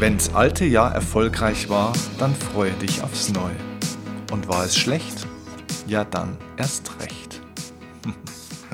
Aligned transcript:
Wenn's 0.00 0.32
alte 0.32 0.64
Jahr 0.64 0.94
erfolgreich 0.94 1.68
war, 1.70 1.92
dann 2.20 2.32
freue 2.32 2.70
dich 2.74 3.02
aufs 3.02 3.30
Neue. 3.30 3.56
Und 4.30 4.46
war 4.46 4.64
es 4.64 4.76
schlecht? 4.76 5.26
Ja, 5.88 6.04
dann 6.04 6.36
erst 6.56 6.92
recht. 7.00 7.40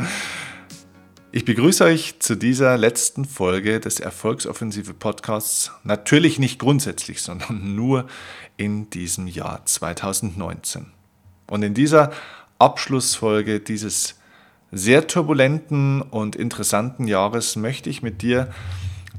Ich 1.32 1.45
begrüße 1.45 1.82
euch 1.82 2.21
zu 2.21 2.36
dieser 2.36 2.79
letzten 2.79 3.25
Folge 3.25 3.80
des 3.80 3.98
Erfolgsoffensive 3.98 4.95
Podcasts. 4.95 5.72
Natürlich 5.82 6.39
nicht 6.39 6.61
grundsätzlich, 6.61 7.22
sondern 7.22 7.75
nur 7.75 8.06
in 8.56 8.88
diesem 8.91 9.26
Jahr 9.26 9.67
2019. 9.67 10.86
Und 11.48 11.62
in 11.64 11.75
dieser 11.75 12.12
Abschlussfolge 12.61 13.59
dieses 13.59 14.14
sehr 14.70 15.09
turbulenten 15.09 16.03
und 16.03 16.36
interessanten 16.36 17.09
Jahres 17.09 17.56
möchte 17.56 17.90
ich 17.90 18.00
mit 18.00 18.22
dir 18.22 18.53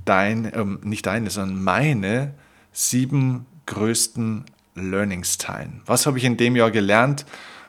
dein, 0.04 0.52
ähm, 0.54 0.80
nicht 0.84 1.06
deine, 1.06 1.30
sondern 1.30 1.64
meine 1.64 2.34
sieben 2.72 3.46
größten 3.66 4.46
Learnings 4.76 5.38
teilen. 5.38 5.82
Was 5.86 6.06
habe 6.06 6.18
ich 6.18 6.26
in 6.26 6.38
dem 6.38 6.56
Jahr 6.56 6.72
gelernt? 6.72 7.26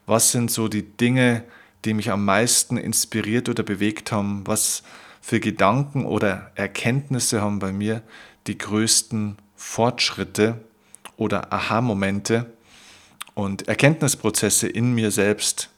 Was 0.07 0.33
sind 0.33 0.51
so 0.51 0.69
die 0.69 0.83
Dinge, 0.83 1.45
die 1.85 1.95
mich 1.95 2.11
am 2.11 2.25
meisten 2.25 2.77
inspiriert 2.77 3.49
oder 3.49 3.63
bewegt 3.63 4.13
haben? 4.13 4.47
Was 4.47 4.83
für 5.21 5.41
Gedanken 5.41 6.05
oder 6.05 6.51
Erkenntnisse 6.55 7.41
haben 7.41 7.59
bei 7.59 7.73
mir 7.73 8.03
die 8.47 8.59
größten 8.59 9.37
Fortschritte 9.57 10.61
oder 11.17 11.53
Aha-Momente 11.53 12.53
und 13.35 13.69
Erkenntnisprozesse 13.69 14.69
in 14.69 14.95
mir 14.95 15.11
selbst 15.11 15.71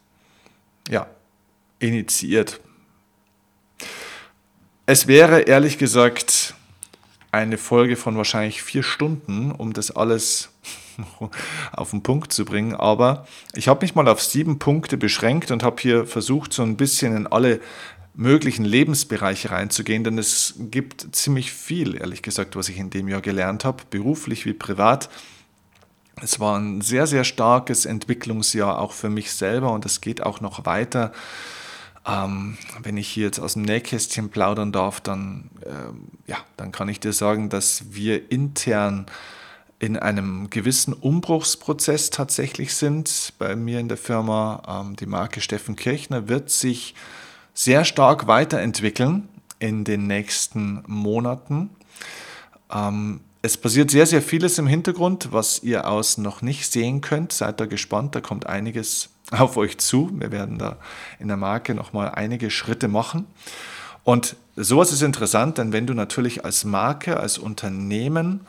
ja, 0.89 1.07
initiiert? 1.79 2.61
Es 4.91 5.07
wäre 5.07 5.41
ehrlich 5.41 5.77
gesagt 5.77 6.55
eine 7.31 7.59
Folge 7.59 7.95
von 7.95 8.17
wahrscheinlich 8.17 8.63
vier 8.63 8.83
Stunden, 8.83 9.53
um 9.53 9.75
das 9.75 9.91
alles 9.91 10.49
auf 11.73 11.91
den 11.91 12.03
Punkt 12.03 12.33
zu 12.33 12.47
bringen. 12.47 12.75
Aber 12.75 13.27
ich 13.53 13.69
habe 13.69 13.85
mich 13.85 13.95
mal 13.95 14.09
auf 14.09 14.23
sieben 14.23 14.59
Punkte 14.59 14.97
beschränkt 14.97 15.51
und 15.51 15.63
habe 15.63 15.77
hier 15.79 16.07
versucht, 16.07 16.55
so 16.55 16.63
ein 16.63 16.79
bisschen 16.79 17.15
in 17.15 17.27
alle 17.27 17.61
möglichen 18.15 18.65
Lebensbereiche 18.65 19.51
reinzugehen, 19.51 20.05
denn 20.05 20.17
es 20.17 20.55
gibt 20.59 21.15
ziemlich 21.15 21.53
viel, 21.53 21.95
ehrlich 21.95 22.23
gesagt, 22.23 22.57
was 22.57 22.71
ich 22.71 22.79
in 22.79 22.89
dem 22.89 23.09
Jahr 23.09 23.21
gelernt 23.21 23.67
habe, 23.67 23.83
beruflich 23.91 24.47
wie 24.47 24.55
privat. 24.55 25.11
Es 26.23 26.41
war 26.41 26.59
ein 26.59 26.81
sehr, 26.81 27.07
sehr 27.07 27.25
starkes 27.25 27.85
Entwicklungsjahr 27.85 28.79
auch 28.79 28.93
für 28.93 29.11
mich 29.11 29.33
selber 29.33 29.71
und 29.71 29.85
es 29.85 30.01
geht 30.01 30.23
auch 30.23 30.41
noch 30.41 30.65
weiter. 30.65 31.13
Ähm, 32.09 32.57
wenn 32.83 32.97
ich 32.97 33.09
hier 33.09 33.27
jetzt 33.27 33.39
aus 33.39 33.53
dem 33.53 33.63
Nähkästchen 33.63 34.31
plaudern 34.31 34.73
darf, 34.73 35.01
dann, 35.01 35.51
ähm, 35.67 36.09
ja, 36.27 36.39
dann 36.57 36.73
kann 36.73 36.89
ich 36.89 37.01
dir 37.01 37.13
sagen, 37.13 37.51
dass 37.51 37.85
wir 37.91 38.31
intern 38.31 39.07
in 39.79 39.97
einem 39.97 40.51
gewissen 40.51 40.93
Umbruchsprozess 40.93 42.11
tatsächlich 42.11 42.75
sind. 42.75 43.35
Bei 43.39 43.55
mir 43.55 43.79
in 43.79 43.89
der 43.89 43.99
Firma, 43.99 44.63
ähm, 44.67 44.97
die 44.97 45.07
Marke 45.07 45.41
Steffen 45.41 45.77
Kirchner 45.77 46.29
wird 46.29 46.51
sich 46.51 46.95
sehr 47.55 47.85
stark 47.85 48.27
weiterentwickeln 48.27 49.29
in 49.59 49.85
den 49.85 50.07
nächsten 50.07 50.83
Monaten. 50.87 51.71
Ähm, 52.73 53.21
es 53.43 53.57
passiert 53.57 53.91
sehr, 53.91 54.07
sehr 54.07 54.23
vieles 54.23 54.59
im 54.59 54.67
Hintergrund, 54.67 55.29
was 55.33 55.63
ihr 55.63 55.89
außen 55.89 56.23
noch 56.23 56.43
nicht 56.43 56.71
sehen 56.71 57.01
könnt. 57.01 57.33
Seid 57.33 57.61
da 57.61 57.67
gespannt, 57.67 58.15
da 58.15 58.21
kommt 58.21 58.47
einiges 58.47 59.11
auf 59.31 59.57
euch 59.57 59.79
zu. 59.79 60.11
Wir 60.15 60.33
werden 60.33 60.59
da 60.59 60.77
in 61.19 61.29
der 61.29 61.37
Marke 61.37 61.75
nochmal 61.75 62.13
einige 62.15 62.51
Schritte 62.51 62.89
machen. 62.89 63.27
Und 64.03 64.37
sowas 64.57 64.93
ist 64.93 65.03
interessant, 65.03 65.59
denn 65.59 65.73
wenn 65.73 65.87
du 65.87 65.95
natürlich 65.95 66.45
als 66.45 66.65
Marke, 66.65 67.19
als 67.19 67.39
Unternehmen 67.39 68.41
hm, 68.41 68.47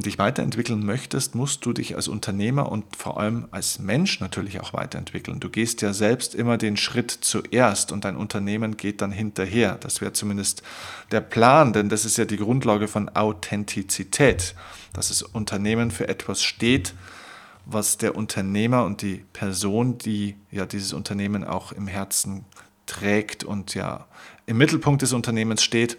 dich 0.00 0.18
weiterentwickeln 0.18 0.84
möchtest, 0.84 1.34
musst 1.34 1.66
du 1.66 1.72
dich 1.72 1.96
als 1.96 2.08
Unternehmer 2.08 2.70
und 2.70 2.96
vor 2.96 3.18
allem 3.18 3.48
als 3.50 3.78
Mensch 3.78 4.20
natürlich 4.20 4.60
auch 4.60 4.72
weiterentwickeln. 4.72 5.40
Du 5.40 5.48
gehst 5.48 5.82
ja 5.82 5.92
selbst 5.92 6.34
immer 6.34 6.58
den 6.58 6.76
Schritt 6.76 7.10
zuerst 7.10 7.92
und 7.92 8.04
dein 8.04 8.16
Unternehmen 8.16 8.76
geht 8.76 9.00
dann 9.00 9.12
hinterher. 9.12 9.76
Das 9.80 10.00
wäre 10.00 10.12
zumindest 10.12 10.62
der 11.10 11.20
Plan, 11.20 11.72
denn 11.72 11.88
das 11.88 12.04
ist 12.04 12.16
ja 12.16 12.24
die 12.24 12.36
Grundlage 12.36 12.88
von 12.88 13.08
Authentizität, 13.08 14.54
dass 14.92 15.08
das 15.08 15.22
Unternehmen 15.22 15.90
für 15.90 16.08
etwas 16.08 16.42
steht, 16.42 16.94
was 17.66 17.98
der 17.98 18.16
Unternehmer 18.16 18.84
und 18.84 19.02
die 19.02 19.24
Person, 19.32 19.98
die 19.98 20.36
ja 20.50 20.66
dieses 20.66 20.92
Unternehmen 20.92 21.44
auch 21.44 21.72
im 21.72 21.86
Herzen 21.86 22.44
trägt 22.86 23.44
und 23.44 23.74
ja 23.74 24.06
im 24.46 24.58
Mittelpunkt 24.58 25.02
des 25.02 25.12
Unternehmens 25.12 25.62
steht, 25.62 25.96
ähm, 25.96 25.98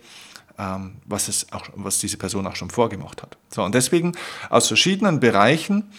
was, 0.58 1.28
es 1.28 1.52
auch, 1.52 1.68
was 1.76 2.00
diese 2.00 2.18
Person 2.18 2.46
auch 2.48 2.56
schon 2.56 2.70
vorgemacht 2.70 3.22
hat. 3.24 3.38
So, 3.50 3.64
und 3.64 3.74
deswegen 3.76 4.14
aus 4.50 4.68
verschiedenen 4.68 5.20
Bereichen 5.20 5.92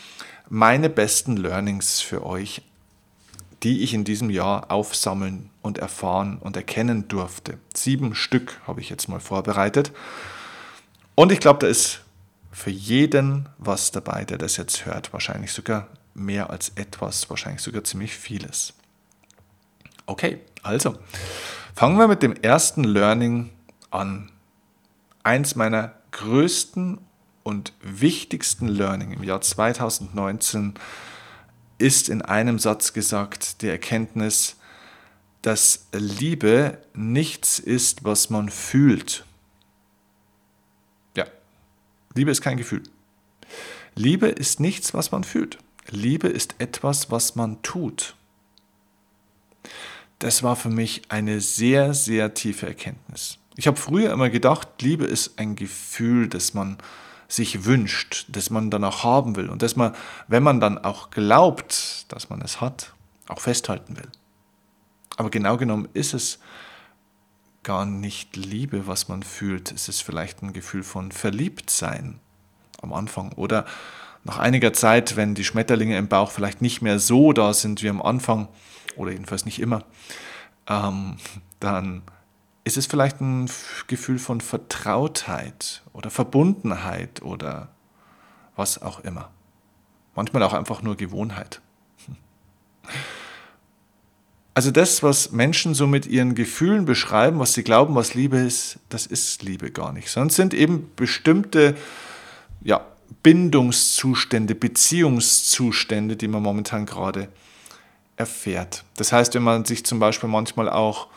meine 0.48 0.88
besten 0.90 1.36
Learnings 1.36 2.00
für 2.00 2.24
euch, 2.24 2.62
die 3.62 3.82
ich 3.82 3.94
in 3.94 4.04
diesem 4.04 4.30
Jahr 4.30 4.70
aufsammeln 4.70 5.50
und 5.62 5.78
erfahren 5.78 6.38
und 6.38 6.56
erkennen 6.56 7.08
durfte. 7.08 7.58
Sieben 7.74 8.14
Stück 8.14 8.60
habe 8.66 8.80
ich 8.80 8.90
jetzt 8.90 9.08
mal 9.08 9.20
vorbereitet. 9.20 9.92
Und 11.14 11.32
ich 11.32 11.40
glaube, 11.40 11.60
da 11.60 11.66
ist 11.66 12.00
für 12.52 12.70
jeden 12.70 13.48
was 13.58 13.90
dabei, 13.90 14.24
der 14.24 14.38
das 14.38 14.56
jetzt 14.56 14.84
hört. 14.84 15.12
Wahrscheinlich 15.12 15.52
sogar 15.52 15.88
mehr 16.12 16.50
als 16.50 16.72
etwas, 16.76 17.28
wahrscheinlich 17.30 17.62
sogar 17.62 17.84
ziemlich 17.84 18.14
vieles. 18.14 18.74
Okay, 20.06 20.40
also 20.62 20.96
fangen 21.74 21.98
wir 21.98 22.06
mit 22.06 22.22
dem 22.22 22.34
ersten 22.34 22.84
Learning 22.84 23.50
an. 23.90 24.30
Eins 25.24 25.56
meiner 25.56 25.94
größten 26.12 26.98
und 27.42 27.72
wichtigsten 27.82 28.68
Learning 28.68 29.12
im 29.12 29.24
Jahr 29.24 29.40
2019 29.40 30.74
ist 31.78 32.08
in 32.08 32.22
einem 32.22 32.60
Satz 32.60 32.92
gesagt 32.92 33.60
die 33.62 33.68
Erkenntnis, 33.68 34.56
dass 35.42 35.88
Liebe 35.92 36.78
nichts 36.94 37.58
ist, 37.58 38.04
was 38.04 38.30
man 38.30 38.48
fühlt, 38.48 39.24
Liebe 42.14 42.30
ist 42.30 42.42
kein 42.42 42.56
Gefühl. 42.56 42.82
Liebe 43.96 44.28
ist 44.28 44.60
nichts, 44.60 44.94
was 44.94 45.10
man 45.10 45.24
fühlt. 45.24 45.58
Liebe 45.90 46.28
ist 46.28 46.54
etwas, 46.58 47.10
was 47.10 47.34
man 47.34 47.60
tut. 47.62 48.14
Das 50.20 50.42
war 50.42 50.56
für 50.56 50.70
mich 50.70 51.02
eine 51.10 51.40
sehr, 51.40 51.92
sehr 51.92 52.34
tiefe 52.34 52.66
Erkenntnis. 52.66 53.38
Ich 53.56 53.66
habe 53.66 53.76
früher 53.76 54.12
immer 54.12 54.30
gedacht, 54.30 54.68
Liebe 54.80 55.04
ist 55.04 55.38
ein 55.38 55.56
Gefühl, 55.56 56.28
das 56.28 56.54
man 56.54 56.78
sich 57.28 57.64
wünscht, 57.64 58.26
das 58.28 58.50
man 58.50 58.70
danach 58.70 59.04
haben 59.04 59.36
will 59.36 59.48
und 59.48 59.62
das 59.62 59.76
man, 59.76 59.94
wenn 60.28 60.42
man 60.42 60.60
dann 60.60 60.78
auch 60.78 61.10
glaubt, 61.10 62.06
dass 62.08 62.30
man 62.30 62.40
es 62.42 62.60
hat, 62.60 62.92
auch 63.28 63.40
festhalten 63.40 63.96
will. 63.96 64.08
Aber 65.16 65.30
genau 65.30 65.56
genommen 65.56 65.88
ist 65.94 66.14
es 66.14 66.38
gar 67.62 67.86
nicht 67.86 68.36
Liebe, 68.36 68.86
was 68.86 69.08
man 69.08 69.22
fühlt. 69.22 69.72
Es 69.72 69.88
ist 69.88 70.02
vielleicht 70.02 70.42
ein 70.42 70.52
Gefühl 70.52 70.82
von 70.82 71.12
Verliebtsein 71.12 72.20
am 72.82 72.92
Anfang 72.92 73.32
oder 73.32 73.64
nach 74.24 74.38
einiger 74.38 74.72
Zeit, 74.72 75.16
wenn 75.16 75.34
die 75.34 75.44
Schmetterlinge 75.44 75.96
im 75.96 76.08
Bauch 76.08 76.30
vielleicht 76.30 76.62
nicht 76.62 76.82
mehr 76.82 76.98
so 76.98 77.32
da 77.32 77.52
sind 77.54 77.82
wie 77.82 77.88
am 77.88 78.02
Anfang 78.02 78.48
oder 78.96 79.12
jedenfalls 79.12 79.44
nicht 79.44 79.60
immer, 79.60 79.84
ähm, 80.68 81.16
dann 81.60 82.02
ist 82.64 82.78
es 82.78 82.86
vielleicht 82.86 83.20
ein 83.20 83.48
Gefühl 83.86 84.18
von 84.18 84.40
Vertrautheit 84.40 85.82
oder 85.92 86.10
Verbundenheit 86.10 87.22
oder 87.22 87.68
was 88.56 88.80
auch 88.80 89.00
immer. 89.00 89.30
Manchmal 90.14 90.42
auch 90.42 90.54
einfach 90.54 90.82
nur 90.82 90.96
Gewohnheit. 90.96 91.60
Also 94.54 94.70
das, 94.70 95.02
was 95.02 95.32
Menschen 95.32 95.74
so 95.74 95.88
mit 95.88 96.06
ihren 96.06 96.36
Gefühlen 96.36 96.84
beschreiben, 96.84 97.40
was 97.40 97.54
sie 97.54 97.64
glauben, 97.64 97.96
was 97.96 98.14
Liebe 98.14 98.38
ist, 98.38 98.78
das 98.88 99.04
ist 99.04 99.42
Liebe 99.42 99.72
gar 99.72 99.92
nicht. 99.92 100.08
Sonst 100.08 100.36
sind 100.36 100.54
eben 100.54 100.92
bestimmte 100.94 101.74
ja, 102.62 102.86
Bindungszustände, 103.24 104.54
Beziehungszustände, 104.54 106.16
die 106.16 106.28
man 106.28 106.42
momentan 106.42 106.86
gerade 106.86 107.28
erfährt. 108.16 108.84
Das 108.96 109.12
heißt, 109.12 109.34
wenn 109.34 109.42
man 109.42 109.64
sich 109.64 109.84
zum 109.84 109.98
Beispiel 109.98 110.28
manchmal 110.28 110.70
auch 110.70 111.08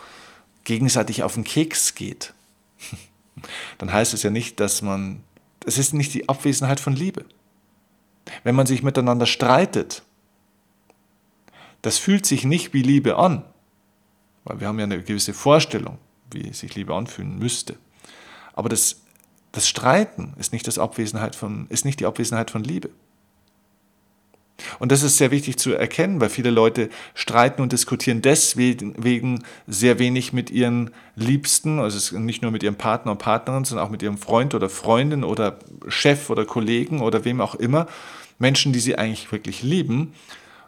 gegenseitig 0.68 1.24
auf 1.24 1.36
den 1.36 1.46
Keks 1.46 1.96
geht, 1.96 2.34
dann 3.78 3.92
heißt 3.92 4.14
es 4.14 4.22
ja 4.22 4.30
nicht, 4.30 4.60
dass 4.60 4.82
man, 4.82 5.24
es 5.66 5.78
ist 5.78 5.94
nicht 5.94 6.14
die 6.14 6.28
Abwesenheit 6.28 6.82
von 6.82 6.94
Liebe. 6.94 7.26
Wenn 8.44 8.54
man 8.54 8.68
sich 8.68 8.84
miteinander 8.84 9.26
streitet, 9.26 10.04
das 11.82 11.98
fühlt 11.98 12.26
sich 12.26 12.44
nicht 12.44 12.74
wie 12.74 12.82
Liebe 12.82 13.16
an, 13.18 13.46
weil 14.44 14.60
wir 14.60 14.68
haben 14.68 14.78
ja 14.78 14.84
eine 14.84 15.02
gewisse 15.02 15.34
Vorstellung, 15.34 16.00
wie 16.32 16.52
sich 16.52 16.76
Liebe 16.76 16.94
anfühlen 16.94 17.40
müsste. 17.40 17.78
Aber 18.52 18.68
das, 18.68 19.04
das 19.54 19.70
Streiten 19.70 20.34
ist 20.38 20.52
nicht, 20.52 20.68
das 20.68 20.78
Abwesenheit 20.78 21.38
von, 21.38 21.68
ist 21.70 21.86
nicht 21.86 22.02
die 22.02 22.06
Abwesenheit 22.06 22.52
von 22.52 22.66
Liebe. 22.66 22.90
Und 24.80 24.92
das 24.92 25.04
ist 25.04 25.18
sehr 25.18 25.32
wichtig 25.32 25.58
zu 25.58 25.74
erkennen, 25.74 26.20
weil 26.20 26.30
viele 26.30 26.50
Leute 26.50 26.90
streiten 27.14 27.62
und 27.62 27.72
diskutieren 27.72 28.22
deswegen 28.22 29.44
sehr 29.68 30.00
wenig 30.00 30.34
mit 30.34 30.50
ihren 30.50 30.92
Liebsten, 31.16 31.80
also 31.80 32.18
nicht 32.18 32.42
nur 32.42 32.52
mit 32.52 32.64
ihrem 32.64 32.76
Partner 32.76 33.12
und 33.12 33.20
Partnerin, 33.20 33.66
sondern 33.66 33.86
auch 33.86 33.92
mit 33.92 34.02
ihrem 34.02 34.18
Freund 34.18 34.56
oder 34.56 34.70
Freundin 34.70 35.24
oder 35.24 35.60
Chef 35.88 36.30
oder 36.30 36.46
Kollegen 36.46 37.02
oder 37.02 37.26
wem 37.26 37.42
auch 37.42 37.56
immer, 37.56 37.88
Menschen, 38.40 38.74
die 38.74 38.80
sie 38.80 38.98
eigentlich 38.98 39.32
wirklich 39.32 39.64
lieben. 39.64 40.14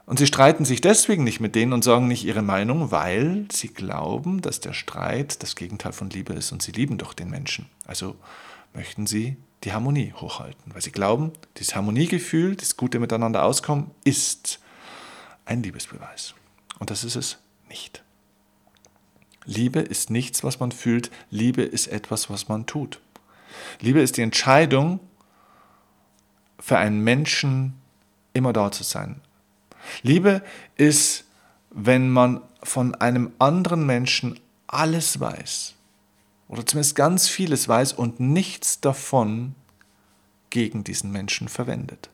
Und 0.06 0.18
sie 0.18 0.25
streiten 0.25 0.65
sich 0.65 0.81
deswegen 0.81 1.24
nicht 1.24 1.39
mit 1.39 1.53
denen 1.53 1.71
und 1.71 1.83
sagen 1.83 2.07
nicht 2.07 2.25
ihre 2.25 2.42
Meinung, 2.42 2.89
weil 2.92 3.45
sie 3.51 3.68
glauben, 3.68 4.42
dass 4.42 4.59
der 4.59 4.74
Streit 4.74 5.44
das 5.44 5.56
Gegenteil 5.56 5.92
von 5.92 6.09
Liebe 6.09 6.33
ist 6.33 6.51
und 6.51 6.63
sie 6.63 6.71
lieben 6.71 6.97
doch 6.97 7.13
den 7.13 7.30
Menschen. 7.30 7.68
Also 7.85 8.15
möchten 8.74 9.06
sie 9.06 9.38
die 9.63 9.73
Harmonie 9.73 10.13
hochhalten, 10.15 10.73
weil 10.73 10.81
sie 10.81 10.91
glauben, 10.91 11.33
dieses 11.57 11.75
Harmoniegefühl, 11.75 12.56
das 12.56 12.77
gute 12.77 13.00
Miteinander 13.00 13.44
auskommen, 13.44 13.91
ist 14.03 14.59
ein 15.45 15.63
Liebesbeweis. 15.63 16.33
Und 16.79 16.89
das 16.89 17.03
ist 17.03 17.15
es 17.15 17.38
nicht. 17.67 18.03
Liebe 19.45 19.79
ist 19.79 20.09
nichts, 20.09 20.44
was 20.44 20.59
man 20.59 20.71
fühlt, 20.71 21.11
Liebe 21.29 21.63
ist 21.63 21.88
etwas, 21.88 22.29
was 22.29 22.47
man 22.47 22.65
tut. 22.65 23.01
Liebe 23.81 24.00
ist 24.00 24.17
die 24.17 24.21
Entscheidung, 24.21 25.00
für 26.59 26.77
einen 26.77 27.03
Menschen 27.03 27.73
immer 28.33 28.53
da 28.53 28.71
zu 28.71 28.83
sein. 28.83 29.21
Liebe 30.03 30.44
ist, 30.75 31.25
wenn 31.71 32.09
man 32.09 32.41
von 32.61 32.95
einem 32.95 33.31
anderen 33.39 33.85
Menschen 33.85 34.39
alles 34.67 35.19
weiß, 35.19 35.75
oder 36.50 36.66
zumindest 36.66 36.96
ganz 36.96 37.30
vieles 37.30 37.68
weiß 37.69 37.94
und 37.94 38.19
nichts 38.19 38.81
davon 38.81 39.56
gegen 40.50 40.84
diesen 40.84 41.12
Menschen 41.12 41.48
verwendet. 41.48 42.10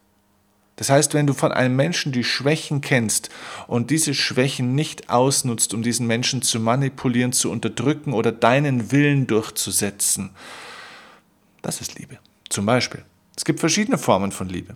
Das 0.75 0.89
heißt, 0.89 1.13
wenn 1.13 1.25
du 1.25 1.33
von 1.33 1.53
einem 1.53 1.75
Menschen 1.77 2.11
die 2.11 2.25
Schwächen 2.25 2.81
kennst 2.81 3.29
und 3.67 3.91
diese 3.91 4.13
Schwächen 4.13 4.75
nicht 4.75 5.09
ausnutzt, 5.09 5.73
um 5.73 5.81
diesen 5.81 6.05
Menschen 6.05 6.41
zu 6.41 6.59
manipulieren, 6.59 7.31
zu 7.31 7.49
unterdrücken 7.49 8.11
oder 8.11 8.33
deinen 8.33 8.91
Willen 8.91 9.25
durchzusetzen, 9.25 10.31
das 11.61 11.79
ist 11.79 11.97
Liebe. 11.97 12.19
Zum 12.49 12.65
Beispiel. 12.65 13.05
Es 13.37 13.45
gibt 13.45 13.61
verschiedene 13.61 13.97
Formen 13.97 14.33
von 14.33 14.49
Liebe. 14.49 14.75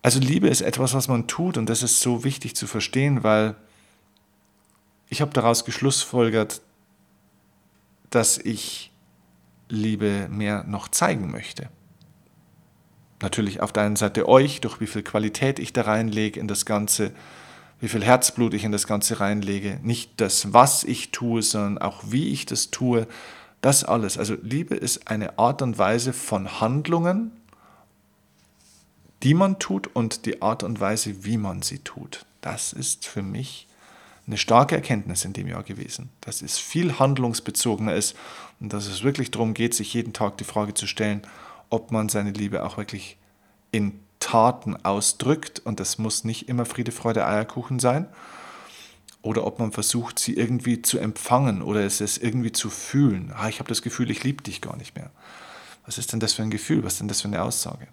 Also 0.00 0.18
Liebe 0.18 0.48
ist 0.48 0.62
etwas, 0.62 0.94
was 0.94 1.06
man 1.06 1.28
tut 1.28 1.58
und 1.58 1.68
das 1.68 1.82
ist 1.82 2.00
so 2.00 2.24
wichtig 2.24 2.56
zu 2.56 2.66
verstehen, 2.66 3.22
weil 3.22 3.54
ich 5.08 5.20
habe 5.20 5.32
daraus 5.32 5.66
geschlussfolgert, 5.66 6.62
dass 8.14 8.38
ich 8.38 8.92
Liebe 9.68 10.28
mehr 10.30 10.64
noch 10.64 10.88
zeigen 10.88 11.30
möchte. 11.30 11.68
Natürlich 13.22 13.60
auf 13.60 13.72
der 13.72 13.84
einen 13.84 13.96
Seite 13.96 14.28
euch, 14.28 14.60
durch 14.60 14.80
wie 14.80 14.86
viel 14.86 15.02
Qualität 15.02 15.58
ich 15.58 15.72
da 15.72 15.82
reinlege 15.82 16.38
in 16.38 16.48
das 16.48 16.66
Ganze, 16.66 17.12
wie 17.80 17.88
viel 17.88 18.04
Herzblut 18.04 18.52
ich 18.52 18.64
in 18.64 18.72
das 18.72 18.86
Ganze 18.86 19.20
reinlege. 19.20 19.78
Nicht 19.82 20.20
das, 20.20 20.52
was 20.52 20.84
ich 20.84 21.12
tue, 21.12 21.42
sondern 21.42 21.78
auch 21.78 22.02
wie 22.06 22.32
ich 22.32 22.46
das 22.46 22.70
tue. 22.70 23.06
Das 23.60 23.84
alles. 23.84 24.18
Also 24.18 24.36
Liebe 24.42 24.74
ist 24.74 25.08
eine 25.08 25.38
Art 25.38 25.62
und 25.62 25.78
Weise 25.78 26.12
von 26.12 26.60
Handlungen, 26.60 27.30
die 29.22 29.34
man 29.34 29.60
tut 29.60 29.86
und 29.86 30.26
die 30.26 30.42
Art 30.42 30.64
und 30.64 30.80
Weise, 30.80 31.24
wie 31.24 31.36
man 31.36 31.62
sie 31.62 31.78
tut. 31.78 32.26
Das 32.40 32.72
ist 32.72 33.06
für 33.06 33.22
mich 33.22 33.68
eine 34.26 34.36
starke 34.36 34.76
Erkenntnis 34.76 35.24
in 35.24 35.32
dem 35.32 35.48
Jahr 35.48 35.62
gewesen, 35.62 36.10
dass 36.20 36.42
es 36.42 36.58
viel 36.58 36.98
handlungsbezogener 36.98 37.94
ist 37.94 38.16
und 38.60 38.72
dass 38.72 38.86
es 38.86 39.02
wirklich 39.02 39.30
darum 39.30 39.54
geht, 39.54 39.74
sich 39.74 39.92
jeden 39.94 40.12
Tag 40.12 40.36
die 40.38 40.44
Frage 40.44 40.74
zu 40.74 40.86
stellen, 40.86 41.22
ob 41.70 41.90
man 41.90 42.08
seine 42.08 42.30
Liebe 42.30 42.64
auch 42.64 42.76
wirklich 42.76 43.16
in 43.72 43.98
Taten 44.20 44.76
ausdrückt 44.84 45.60
und 45.64 45.80
das 45.80 45.98
muss 45.98 46.22
nicht 46.22 46.48
immer 46.48 46.64
Friede, 46.64 46.92
Freude, 46.92 47.26
Eierkuchen 47.26 47.80
sein 47.80 48.06
oder 49.22 49.44
ob 49.44 49.58
man 49.58 49.72
versucht, 49.72 50.18
sie 50.20 50.34
irgendwie 50.34 50.82
zu 50.82 50.98
empfangen 50.98 51.60
oder 51.60 51.84
es 51.84 52.00
ist 52.00 52.22
irgendwie 52.22 52.52
zu 52.52 52.70
fühlen. 52.70 53.32
Ah, 53.34 53.48
ich 53.48 53.58
habe 53.58 53.68
das 53.68 53.82
Gefühl, 53.82 54.10
ich 54.10 54.22
liebe 54.22 54.42
dich 54.42 54.60
gar 54.60 54.76
nicht 54.76 54.94
mehr. 54.94 55.10
Was 55.84 55.98
ist 55.98 56.12
denn 56.12 56.20
das 56.20 56.34
für 56.34 56.42
ein 56.42 56.50
Gefühl? 56.50 56.84
Was 56.84 56.94
ist 56.94 57.00
denn 57.00 57.08
das 57.08 57.22
für 57.22 57.28
eine 57.28 57.42
Aussage? 57.42 57.88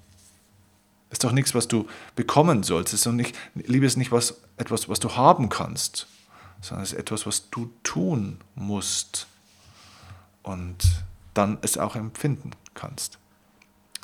Ist 1.10 1.24
doch 1.24 1.32
nichts, 1.32 1.56
was 1.56 1.68
du 1.68 1.88
bekommen 2.16 2.62
sollst. 2.62 3.08
Und 3.08 3.16
nicht, 3.16 3.36
Liebe 3.56 3.88
ist 3.88 3.98
nicht 3.98 4.12
was, 4.12 4.42
etwas, 4.58 4.90
was 4.90 5.00
du 5.00 5.16
haben 5.16 5.50
kannst 5.50 6.08
sondern 6.62 6.84
es 6.84 6.94
ist 6.94 7.00
etwas, 7.00 7.26
was 7.26 7.50
du 7.50 7.72
tun 7.84 8.40
musst 8.56 9.28
und 10.44 11.04
dann 11.34 11.58
es 11.62 11.78
auch 11.78 11.96
empfinden 11.96 12.52
kannst. 12.74 13.18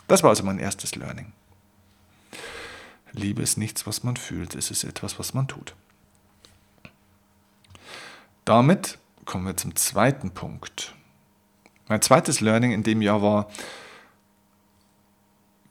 Das 0.08 0.24
war 0.24 0.30
also 0.30 0.44
mein 0.44 0.60
erstes 0.60 0.96
Learning. 0.96 1.34
Liebe 3.12 3.42
ist 3.42 3.58
nichts, 3.58 3.88
was 3.88 4.04
man 4.04 4.18
fühlt, 4.18 4.56
es 4.56 4.72
ist 4.72 4.84
etwas, 4.84 5.18
was 5.20 5.34
man 5.34 5.48
tut. 5.48 5.74
Damit 8.44 9.00
kommen 9.26 9.46
wir 9.46 9.58
zum 9.58 9.76
zweiten 9.76 10.32
Punkt. 10.32 10.94
Mein 11.88 12.02
zweites 12.02 12.42
Learning 12.42 12.72
in 12.72 12.84
dem 12.84 13.02
Jahr 13.02 13.22
war, 13.22 13.50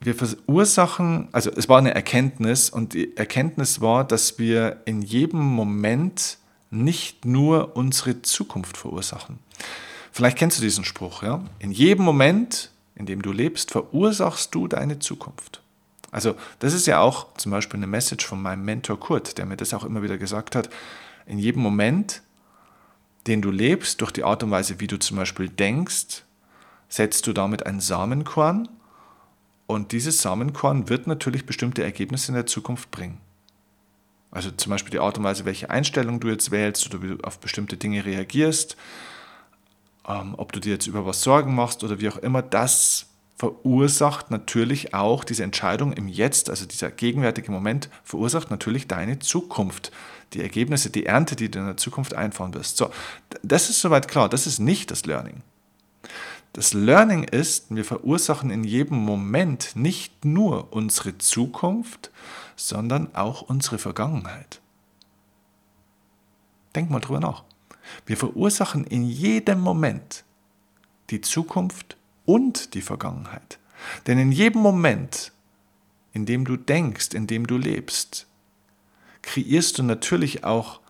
wir 0.01 0.15
verursachen, 0.15 1.29
also 1.33 1.51
es 1.51 1.69
war 1.69 1.79
eine 1.79 1.95
Erkenntnis 1.95 2.69
und 2.69 2.93
die 2.95 3.17
Erkenntnis 3.17 3.81
war, 3.81 4.05
dass 4.05 4.39
wir 4.39 4.83
in 4.85 5.03
jedem 5.03 5.41
Moment 5.41 6.39
nicht 6.75 7.25
nur 7.25 7.77
unsere 7.77 8.23
Zukunft 8.23 8.77
verursachen. 8.77 9.39
Vielleicht 10.13 10.39
kennst 10.39 10.59
du 10.59 10.63
diesen 10.63 10.85
Spruch, 10.85 11.23
ja? 11.23 11.43
In 11.59 11.73
jedem 11.73 12.05
Moment, 12.05 12.71
in 12.95 13.07
dem 13.07 13.23
du 13.23 13.33
lebst, 13.33 13.71
verursachst 13.71 14.55
du 14.55 14.69
deine 14.69 14.99
Zukunft. 14.99 15.61
Also, 16.11 16.37
das 16.61 16.75
ist 16.75 16.87
ja 16.87 17.01
auch 17.01 17.35
zum 17.35 17.51
Beispiel 17.51 17.79
eine 17.79 17.89
Message 17.89 18.25
von 18.25 18.41
meinem 18.41 18.65
Mentor 18.65 19.01
Kurt, 19.01 19.37
der 19.39 19.47
mir 19.47 19.57
das 19.57 19.75
auch 19.75 19.85
immer 19.85 20.03
wieder 20.03 20.17
gesagt 20.17 20.55
hat. 20.55 20.71
In 21.27 21.39
jedem 21.39 21.63
Moment, 21.63 22.23
den 23.27 23.43
du 23.43 23.51
lebst, 23.51 24.01
durch 24.01 24.13
die 24.13 24.23
Art 24.23 24.43
und 24.43 24.51
Weise, 24.51 24.79
wie 24.79 24.87
du 24.87 24.99
zum 24.99 25.17
Beispiel 25.17 25.49
denkst, 25.49 26.23
setzt 26.89 27.27
du 27.27 27.33
damit 27.33 27.67
ein 27.67 27.81
Samenkorn 27.81 28.69
und 29.67 29.93
dieses 29.93 30.21
Samenkorn 30.23 30.89
wird 30.89 31.07
natürlich 31.07 31.47
bestimmte 31.47 31.83
Ergebnisse 31.83 32.29
in 32.29 32.35
der 32.35 32.47
Zukunft 32.47 32.91
bringen. 32.91 33.19
Also 34.35 34.51
zum 34.51 34.71
Beispiel 34.71 34.91
die 34.91 34.99
Art 34.99 35.17
und 35.17 35.25
Weise, 35.25 35.45
welche 35.45 35.71
Einstellung 35.71 36.19
du 36.19 36.29
jetzt 36.29 36.51
wählst 36.51 36.85
oder 36.87 37.03
wie 37.03 37.09
du 37.09 37.19
auf 37.23 37.39
bestimmte 37.39 37.77
Dinge 37.77 38.05
reagierst, 38.05 38.77
ähm, 40.09 40.35
ob 40.37 40.53
du 40.53 40.61
dir 40.61 40.73
jetzt 40.73 40.89
über 40.89 41.07
was 41.07 41.23
Sorgen 41.23 41.55
machst 41.55 41.85
oder 41.85 42.01
wie 42.01 42.09
auch 42.09 42.19
immer, 42.19 42.43
das 42.43 43.07
verursacht 43.37 44.31
natürlich 44.31 44.93
auch 44.93 45.25
diese 45.25 45.45
Entscheidung 45.45 45.93
im 45.93 46.09
Jetzt, 46.09 46.51
also 46.51 46.67
dieser 46.67 46.91
gegenwärtige 46.91 47.51
Moment, 47.51 47.89
verursacht 48.03 48.51
natürlich 48.51 48.89
deine 48.89 49.21
Zukunft, 49.21 49.93
die 50.33 50.43
Ergebnisse, 50.43 50.91
die 50.91 51.07
Ernte, 51.07 51.37
die 51.37 51.51
du 51.51 51.61
in 51.61 51.67
der 51.67 51.77
Zukunft 51.77 52.15
einfahren 52.15 52.55
wirst. 52.55 52.77
So, 52.77 52.91
das 53.43 53.71
ist 53.71 53.81
soweit 53.81 54.09
klar, 54.09 54.29
das 54.29 54.47
ist 54.47 54.59
nicht 54.59 54.91
das 54.91 55.07
Learning. 55.07 55.43
Das 56.53 56.73
Learning 56.73 57.25
ist, 57.25 57.75
wir 57.75 57.85
verursachen 57.85 58.51
in 58.51 58.63
jedem 58.63 58.99
Moment 58.99 59.75
nicht 59.75 60.25
nur 60.25 60.73
unsere 60.73 61.19
Zukunft, 61.19 62.11
sondern 62.57 63.15
auch 63.15 63.43
unsere 63.43 63.79
Vergangenheit. 63.79 64.61
Denk 66.75 66.91
mal 66.91 67.01
drüber 67.01 67.21
nach. 67.21 67.45
Wir 68.07 68.17
verursachen 68.17 68.85
in 68.85 69.05
jedem 69.05 69.61
Moment 69.61 70.25
die 71.11 71.21
Zukunft 71.21 71.97
und 72.25 72.75
die 72.75 72.81
Vergangenheit. 72.81 73.59
Denn 74.07 74.19
in 74.19 74.33
jedem 74.33 74.63
Moment, 74.63 75.33
in 76.13 76.27
dem 76.27 76.45
du 76.45 76.57
denkst, 76.57 77.15
in 77.15 77.27
dem 77.27 77.47
du 77.47 77.59
lebst, 77.59 78.27
kreierst 79.23 79.79
du 79.79 79.83
natürlich 79.83 80.45
auch 80.45 80.81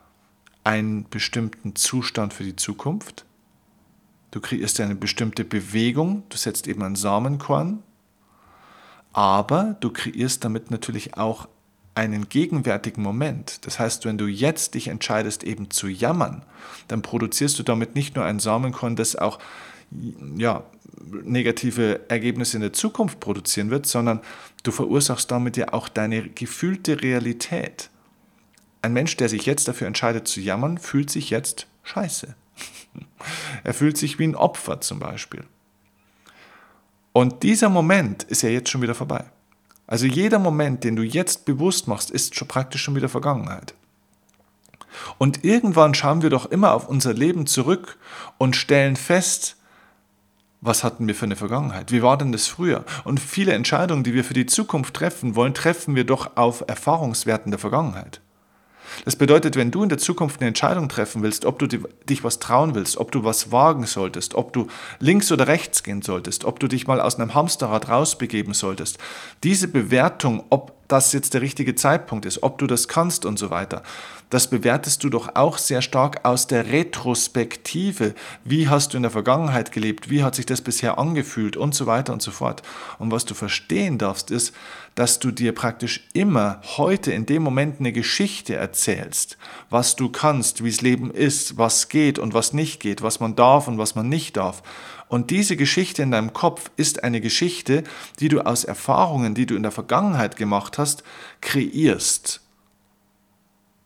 einen 0.65 1.09
bestimmten 1.09 1.77
Zustand 1.77 2.33
für 2.33 2.45
die 2.45 2.57
Zukunft. 2.57 3.27
Du 4.31 4.41
kreierst 4.41 4.81
eine 4.81 4.95
bestimmte 4.95 5.45
Bewegung, 5.45 6.25
du 6.29 6.37
setzt 6.37 6.67
eben 6.67 6.83
ein 6.83 6.97
Samenkorn, 6.97 7.83
aber 9.13 9.77
du 9.81 9.91
kreierst 9.91 10.45
damit 10.45 10.71
natürlich 10.71 11.17
auch 11.17 11.49
einen 11.95 12.29
gegenwärtigen 12.29 13.03
Moment. 13.03 13.65
Das 13.67 13.79
heißt, 13.79 14.05
wenn 14.05 14.19
du 14.19 14.27
jetzt 14.27 14.75
dich 14.75 14.89
entscheidest, 14.89 15.45
eben 15.45 15.71
zu 15.71 15.87
jammern, 15.87 16.45
dann 16.89 17.03
produzierst 17.03 17.59
du 17.59 17.63
damit 17.63 17.95
nicht 17.95 18.17
nur 18.17 18.25
ein 18.25 18.41
Samenkorn, 18.41 18.97
das 18.97 19.17
auch 19.17 19.39
ja, 20.37 20.65
negative 21.23 22.09
Ergebnisse 22.09 22.57
in 22.57 22.63
der 22.63 22.73
Zukunft 22.73 23.21
produzieren 23.21 23.71
wird, 23.71 23.87
sondern 23.87 24.21
du 24.63 24.73
verursachst 24.73 25.31
damit 25.31 25.57
ja 25.57 25.73
auch 25.73 25.89
deine 25.89 26.29
gefühlte 26.29 27.03
Realität. 27.03 27.91
Ein 28.83 28.93
Mensch, 28.93 29.17
der 29.17 29.29
sich 29.29 29.47
jetzt 29.47 29.69
dafür 29.69 29.87
entscheidet 29.87 30.29
zu 30.29 30.41
jammern, 30.41 30.79
fühlt 30.79 31.11
sich 31.11 31.31
jetzt 31.31 31.67
scheiße. 31.85 32.35
er 33.65 33.75
fühlt 33.75 33.97
sich 33.97 34.19
wie 34.19 34.25
ein 34.25 34.37
Opfer 34.37 34.81
zum 34.81 34.99
Beispiel. 34.99 35.45
Und 37.13 37.45
dieser 37.45 37.69
Moment 37.69 38.25
ist 38.25 38.43
ja 38.43 38.49
jetzt 38.49 38.71
schon 38.71 38.83
wieder 38.83 38.95
vorbei. 38.95 39.25
Also 39.87 40.07
jeder 40.07 40.39
Moment, 40.39 40.85
den 40.85 40.97
du 40.97 41.03
jetzt 41.03 41.45
bewusst 41.45 41.89
machst, 41.89 42.11
ist 42.11 42.35
schon 42.35 42.49
praktisch 42.49 42.83
schon 42.83 42.97
wieder 42.97 43.09
Vergangenheit. 43.09 43.75
Und 45.19 45.45
irgendwann 45.45 45.95
schauen 45.95 46.23
wir 46.23 46.31
doch 46.31 46.47
immer 46.47 46.73
auf 46.73 46.89
unser 46.89 47.13
Leben 47.13 47.47
zurück 47.47 47.99
und 48.39 48.57
stellen 48.57 48.97
fest, 48.97 49.57
was 50.61 50.83
hatten 50.83 51.07
wir 51.07 51.15
für 51.15 51.27
eine 51.27 51.37
Vergangenheit? 51.37 51.93
Wie 51.93 52.03
war 52.03 52.17
denn 52.17 52.33
das 52.33 52.47
früher? 52.47 52.85
Und 53.05 53.21
viele 53.21 53.53
Entscheidungen, 53.53 54.03
die 54.03 54.15
wir 54.15 54.25
für 54.25 54.33
die 54.33 54.47
Zukunft 54.47 54.95
treffen 54.95 55.37
wollen, 55.37 55.53
treffen 55.53 55.95
wir 55.95 56.05
doch 56.05 56.37
auf 56.37 56.65
Erfahrungswerten 56.67 57.51
der 57.51 57.59
Vergangenheit. 57.59 58.23
Das 59.05 59.17
bedeutet, 59.17 59.57
wenn 59.57 59.71
du 59.71 59.83
in 59.83 59.89
der 59.89 59.99
Zukunft 59.99 60.41
eine 60.41 60.49
Entscheidung 60.49 60.89
treffen 60.89 61.23
willst, 61.23 61.45
ob 61.45 61.59
du 61.59 61.67
dich 61.67 62.25
was 62.25 62.39
trauen 62.39 62.75
willst, 62.75 62.97
ob 62.97 63.13
du 63.13 63.25
was 63.25 63.53
wagen 63.53 63.87
solltest, 63.87 64.35
ob 64.35 64.53
du 64.53 64.69
links 64.99 65.31
oder 65.33 65.47
rechts 65.47 65.83
gehen 65.83 66.03
solltest, 66.03 66.45
ob 66.45 66.61
du 66.61 66.69
dich 66.69 66.87
mal 66.87 67.01
aus 67.01 67.19
einem 67.19 67.35
Hamsterrad 67.35 67.89
rausbegeben 67.89 68.55
solltest, 68.55 68.99
diese 69.43 69.69
Bewertung, 69.69 70.45
ob 70.51 70.73
das 70.89 71.13
jetzt 71.13 71.35
der 71.35 71.41
richtige 71.41 71.75
Zeitpunkt 71.75 72.27
ist, 72.27 72.43
ob 72.43 72.59
du 72.59 72.67
das 72.67 72.89
kannst 72.89 73.25
und 73.25 73.39
so 73.39 73.51
weiter, 73.51 73.83
das 74.35 74.49
bewertest 74.49 75.05
du 75.05 75.11
doch 75.11 75.37
auch 75.37 75.59
sehr 75.59 75.81
stark 75.81 76.25
aus 76.25 76.49
der 76.49 76.67
Retrospektive. 76.67 78.17
Wie 78.43 78.69
hast 78.69 78.93
du 78.93 78.97
in 78.97 79.05
der 79.05 79.13
Vergangenheit 79.13 79.71
gelebt? 79.71 80.11
Wie 80.11 80.25
hat 80.25 80.35
sich 80.35 80.45
das 80.45 80.61
bisher 80.61 80.99
angefühlt? 80.99 81.57
Und 81.57 81.73
so 81.77 81.87
weiter 81.87 82.13
und 82.13 82.21
so 82.21 82.33
fort. 82.33 82.65
Und 82.99 83.13
was 83.13 83.27
du 83.27 83.35
verstehen 83.35 83.97
darfst, 83.97 84.33
ist, 84.33 84.53
dass 84.97 85.21
du 85.21 85.31
dir 85.31 85.55
praktisch 85.55 86.09
immer 86.15 86.61
heute 86.77 87.13
in 87.13 87.27
dem 87.27 87.45
Moment 87.45 87.79
eine 87.79 87.93
Geschichte 87.93 88.57
erzählst, 88.57 89.39
was 89.71 89.95
du 89.95 90.09
kannst, 90.09 90.65
wie 90.65 90.71
das 90.71 90.81
Leben 90.81 91.13
ist, 91.13 91.57
was 91.57 91.89
geht 91.89 92.19
und 92.19 92.35
was 92.35 92.53
nicht 92.53 92.81
geht, 92.81 93.03
was 93.03 93.21
man 93.21 93.37
darf 93.37 93.69
und 93.69 93.79
was 93.79 93.95
man 93.95 94.09
nicht 94.09 94.37
darf. 94.37 94.65
Und 95.07 95.31
diese 95.31 95.57
Geschichte 95.57 96.03
in 96.03 96.11
deinem 96.11 96.33
Kopf 96.33 96.73
ist 96.77 97.05
eine 97.05 97.21
Geschichte, 97.21 97.85
die 98.19 98.31
du 98.31 98.41
aus 98.41 98.65
Erfahrungen, 98.65 99.37
die 99.37 99.47
du 99.47 99.55
in 99.55 99.63
der 99.63 99.71
Vergangenheit 99.71 100.35
gemacht 100.35 100.77
hast, 100.77 101.05
kreierst. 101.41 102.44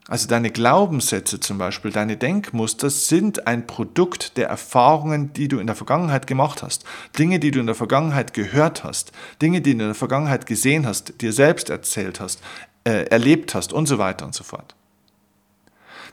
Also 0.08 0.26
deine 0.26 0.50
Glaubenssätze 0.50 1.38
zum 1.38 1.58
Beispiel, 1.58 1.92
deine 1.92 2.16
Denkmuster 2.16 2.88
sind 2.88 3.46
ein 3.46 3.66
Produkt 3.66 4.38
der 4.38 4.48
Erfahrungen, 4.48 5.34
die 5.34 5.48
du 5.48 5.58
in 5.58 5.66
der 5.66 5.76
Vergangenheit 5.76 6.26
gemacht 6.26 6.62
hast. 6.62 6.84
Dinge, 7.18 7.38
die 7.38 7.50
du 7.50 7.60
in 7.60 7.66
der 7.66 7.74
Vergangenheit 7.74 8.32
gehört 8.32 8.84
hast, 8.84 9.12
Dinge, 9.42 9.60
die 9.60 9.74
du 9.74 9.82
in 9.82 9.88
der 9.88 9.94
Vergangenheit 9.94 10.46
gesehen 10.46 10.86
hast, 10.86 11.20
dir 11.20 11.34
selbst 11.34 11.68
erzählt 11.68 12.20
hast, 12.20 12.40
äh, 12.84 13.04
erlebt 13.10 13.54
hast 13.54 13.74
und 13.74 13.84
so 13.84 13.98
weiter 13.98 14.24
und 14.24 14.34
so 14.34 14.44
fort. 14.44 14.74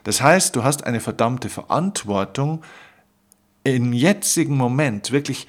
Das 0.04 0.20
heißt, 0.20 0.54
du 0.54 0.62
hast 0.62 0.84
eine 0.84 1.00
verdammte 1.00 1.48
Verantwortung, 1.48 2.62
im 3.64 3.94
jetzigen 3.94 4.58
Moment 4.58 5.10
wirklich 5.10 5.48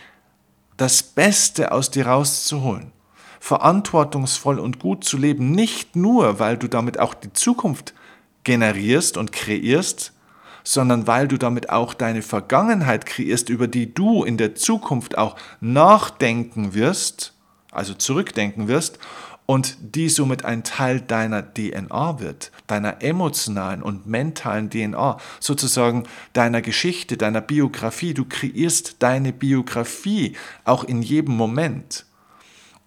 das 0.77 1.03
Beste 1.03 1.73
aus 1.73 1.91
dir 1.91 2.07
rauszuholen 2.07 2.93
verantwortungsvoll 3.39 4.59
und 4.59 4.79
gut 4.79 5.03
zu 5.03 5.15
leben, 5.15 5.51
nicht 5.51 5.95
nur, 5.95 6.39
weil 6.39 6.57
du 6.57 6.67
damit 6.67 6.99
auch 6.99 7.13
die 7.13 7.31
Zukunft 7.33 7.93
generierst 8.47 9.17
und 9.17 9.33
kreierst, 9.33 10.13
sondern 10.63 11.05
weil 11.05 11.27
du 11.27 11.37
damit 11.37 11.69
auch 11.69 11.93
deine 11.93 12.21
Vergangenheit 12.21 13.05
kreierst, 13.05 13.49
über 13.49 13.67
die 13.67 13.93
du 13.93 14.23
in 14.23 14.37
der 14.37 14.55
Zukunft 14.55 15.17
auch 15.17 15.35
nachdenken 15.59 16.73
wirst, 16.73 17.33
also 17.71 17.93
zurückdenken 17.93 18.69
wirst 18.69 18.99
und 19.45 19.75
die 19.81 20.07
somit 20.07 20.45
ein 20.45 20.63
Teil 20.63 21.01
deiner 21.01 21.53
DNA 21.53 22.21
wird, 22.21 22.53
deiner 22.67 23.03
emotionalen 23.03 23.83
und 23.83 24.07
mentalen 24.07 24.69
DNA, 24.69 25.17
sozusagen 25.41 26.05
deiner 26.31 26.61
Geschichte, 26.61 27.17
deiner 27.17 27.41
Biografie. 27.41 28.13
Du 28.13 28.23
kreierst 28.23 28.95
deine 28.99 29.33
Biografie 29.33 30.37
auch 30.63 30.85
in 30.85 31.01
jedem 31.01 31.35
Moment. 31.35 32.05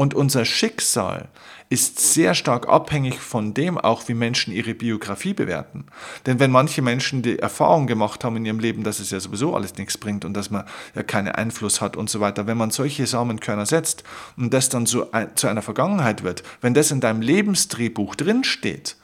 Und 0.00 0.14
unser 0.14 0.47
Schicksal 0.47 1.28
ist 1.69 2.00
sehr 2.00 2.33
stark 2.33 2.66
abhängig 2.71 3.21
von 3.21 3.52
dem 3.52 3.76
auch, 3.76 4.09
wie 4.09 4.14
Menschen 4.14 4.50
ihre 4.50 4.73
Biografie 4.73 5.35
bewerten. 5.35 5.85
Denn 6.25 6.40
wenn 6.40 6.50
manche 6.50 6.80
Menschen 6.80 7.21
die 7.21 7.38
Erfahrung 7.38 7.87
gemacht 7.87 8.25
haben 8.25 8.37
in 8.37 8.47
ihrem 8.47 8.61
Leben, 8.61 8.83
dass 8.83 8.99
es 8.99 9.11
ja 9.11 9.21
sowieso 9.21 9.54
alles 9.54 9.76
nichts 9.76 9.99
bringt 9.99 10.25
und 10.25 10.33
dass 10.33 10.50
man 10.50 10.64
ja 10.95 11.02
keinen 11.02 11.28
Einfluss 11.28 11.83
hat 11.83 11.99
und 11.99 12.09
so 12.09 12.19
weiter, 12.19 12.47
wenn 12.47 12.57
man 12.57 12.71
solche 12.71 13.07
Samenkörner 13.07 13.66
setzt 13.66 14.02
und 14.38 14.54
das 14.54 14.71
dann 14.71 14.87
so 14.87 15.07
zu 15.35 15.49
einer 15.49 15.61
Vergangenheit 15.61 16.23
wird, 16.23 16.45
wenn 16.62 16.73
das 16.73 16.90
in 16.90 17.00
deinem 17.00 17.21
Lebensdrehbuch 17.21 18.14
drinsteht, 18.14 18.97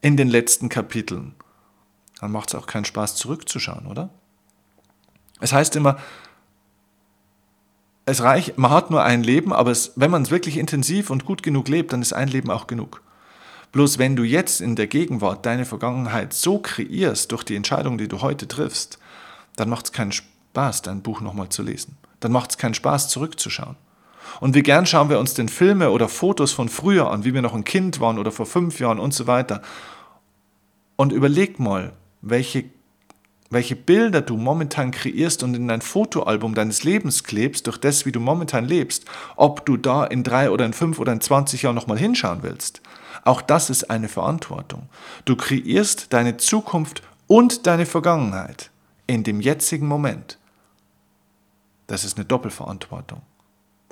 in 0.00 0.16
den 0.16 0.26
letzten 0.26 0.68
Kapiteln, 0.68 1.36
dann 2.20 2.32
macht 2.32 2.48
es 2.48 2.56
auch 2.56 2.66
keinen 2.66 2.84
Spaß 2.84 3.14
zurückzuschauen, 3.14 3.86
oder? 3.86 4.10
Es 5.38 5.52
heißt 5.52 5.76
immer, 5.76 5.98
es 8.04 8.22
reicht, 8.22 8.58
man 8.58 8.70
hat 8.70 8.90
nur 8.90 9.02
ein 9.02 9.22
Leben, 9.22 9.52
aber 9.52 9.70
es, 9.70 9.92
wenn 9.96 10.10
man 10.10 10.22
es 10.22 10.30
wirklich 10.30 10.56
intensiv 10.56 11.10
und 11.10 11.24
gut 11.24 11.42
genug 11.42 11.68
lebt, 11.68 11.92
dann 11.92 12.02
ist 12.02 12.12
ein 12.12 12.28
Leben 12.28 12.50
auch 12.50 12.66
genug. 12.66 13.02
Bloß 13.70 13.98
wenn 13.98 14.16
du 14.16 14.24
jetzt 14.24 14.60
in 14.60 14.76
der 14.76 14.86
Gegenwart 14.86 15.46
deine 15.46 15.64
Vergangenheit 15.64 16.34
so 16.34 16.58
kreierst 16.58 17.32
durch 17.32 17.42
die 17.42 17.56
Entscheidung, 17.56 17.96
die 17.98 18.08
du 18.08 18.20
heute 18.20 18.46
triffst, 18.46 18.98
dann 19.56 19.68
macht 19.68 19.86
es 19.86 19.92
keinen 19.92 20.12
Spaß, 20.12 20.82
dein 20.82 21.02
Buch 21.02 21.20
nochmal 21.20 21.48
zu 21.48 21.62
lesen. 21.62 21.96
Dann 22.20 22.32
macht 22.32 22.50
es 22.50 22.58
keinen 22.58 22.74
Spaß, 22.74 23.08
zurückzuschauen. 23.08 23.76
Und 24.40 24.54
wie 24.54 24.62
gern 24.62 24.86
schauen 24.86 25.08
wir 25.08 25.18
uns 25.18 25.34
denn 25.34 25.48
Filme 25.48 25.90
oder 25.90 26.08
Fotos 26.08 26.52
von 26.52 26.68
früher 26.68 27.10
an, 27.10 27.24
wie 27.24 27.34
wir 27.34 27.42
noch 27.42 27.54
ein 27.54 27.64
Kind 27.64 28.00
waren 28.00 28.18
oder 28.18 28.30
vor 28.30 28.46
fünf 28.46 28.78
Jahren 28.78 28.98
und 28.98 29.14
so 29.14 29.26
weiter. 29.26 29.62
Und 30.96 31.12
überleg 31.12 31.58
mal, 31.58 31.92
welche 32.20 32.64
welche 33.52 33.76
Bilder 33.76 34.22
du 34.22 34.36
momentan 34.36 34.90
kreierst 34.90 35.42
und 35.42 35.54
in 35.54 35.68
dein 35.68 35.82
Fotoalbum 35.82 36.54
deines 36.54 36.84
Lebens 36.84 37.22
klebst, 37.22 37.66
durch 37.66 37.78
das, 37.78 38.06
wie 38.06 38.12
du 38.12 38.18
momentan 38.18 38.64
lebst, 38.64 39.04
ob 39.36 39.66
du 39.66 39.76
da 39.76 40.04
in 40.04 40.24
drei 40.24 40.50
oder 40.50 40.64
in 40.64 40.72
fünf 40.72 40.98
oder 40.98 41.12
in 41.12 41.20
20 41.20 41.62
Jahren 41.62 41.74
nochmal 41.74 41.98
hinschauen 41.98 42.42
willst. 42.42 42.80
Auch 43.24 43.42
das 43.42 43.68
ist 43.68 43.90
eine 43.90 44.08
Verantwortung. 44.08 44.88
Du 45.26 45.36
kreierst 45.36 46.12
deine 46.12 46.38
Zukunft 46.38 47.02
und 47.26 47.66
deine 47.66 47.86
Vergangenheit 47.86 48.70
in 49.06 49.22
dem 49.22 49.40
jetzigen 49.40 49.86
Moment. 49.86 50.38
Das 51.86 52.04
ist 52.04 52.16
eine 52.16 52.24
Doppelverantwortung. 52.24 53.20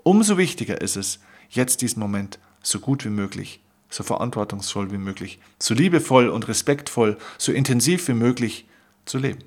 Umso 0.02 0.38
wichtiger 0.38 0.80
ist 0.80 0.96
es, 0.96 1.20
jetzt 1.50 1.82
diesen 1.82 2.00
Moment 2.00 2.38
so 2.62 2.80
gut 2.80 3.04
wie 3.04 3.10
möglich, 3.10 3.60
so 3.90 4.02
verantwortungsvoll 4.02 4.90
wie 4.90 4.98
möglich, 4.98 5.38
so 5.58 5.74
liebevoll 5.74 6.28
und 6.28 6.48
respektvoll, 6.48 7.18
so 7.36 7.52
intensiv 7.52 8.08
wie 8.08 8.14
möglich 8.14 8.66
zu 9.10 9.18
leben. 9.18 9.44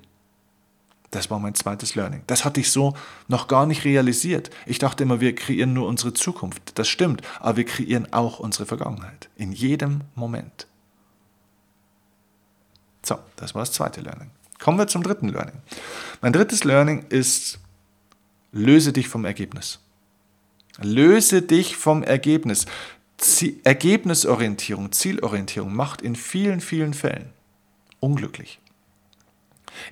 Das 1.10 1.30
war 1.30 1.38
mein 1.38 1.54
zweites 1.54 1.94
Learning. 1.94 2.22
Das 2.26 2.44
hatte 2.44 2.60
ich 2.60 2.72
so 2.72 2.94
noch 3.28 3.46
gar 3.46 3.66
nicht 3.66 3.84
realisiert. 3.84 4.50
Ich 4.66 4.80
dachte 4.80 5.04
immer, 5.04 5.20
wir 5.20 5.34
kreieren 5.34 5.72
nur 5.72 5.86
unsere 5.86 6.12
Zukunft. 6.12 6.76
Das 6.76 6.88
stimmt, 6.88 7.22
aber 7.38 7.58
wir 7.58 7.64
kreieren 7.64 8.12
auch 8.12 8.40
unsere 8.40 8.66
Vergangenheit. 8.66 9.28
In 9.36 9.52
jedem 9.52 10.00
Moment. 10.16 10.66
So, 13.02 13.16
das 13.36 13.54
war 13.54 13.62
das 13.62 13.72
zweite 13.72 14.00
Learning. 14.00 14.30
Kommen 14.58 14.78
wir 14.78 14.88
zum 14.88 15.02
dritten 15.02 15.28
Learning. 15.28 15.54
Mein 16.20 16.32
drittes 16.32 16.64
Learning 16.64 17.06
ist, 17.10 17.60
löse 18.50 18.92
dich 18.92 19.08
vom 19.08 19.24
Ergebnis. 19.24 19.78
Löse 20.82 21.42
dich 21.42 21.76
vom 21.76 22.02
Ergebnis. 22.02 22.66
Ergebnisorientierung, 23.62 24.90
Zielorientierung 24.90 25.74
macht 25.74 26.02
in 26.02 26.16
vielen, 26.16 26.60
vielen 26.60 26.92
Fällen 26.92 27.30
unglücklich. 28.00 28.58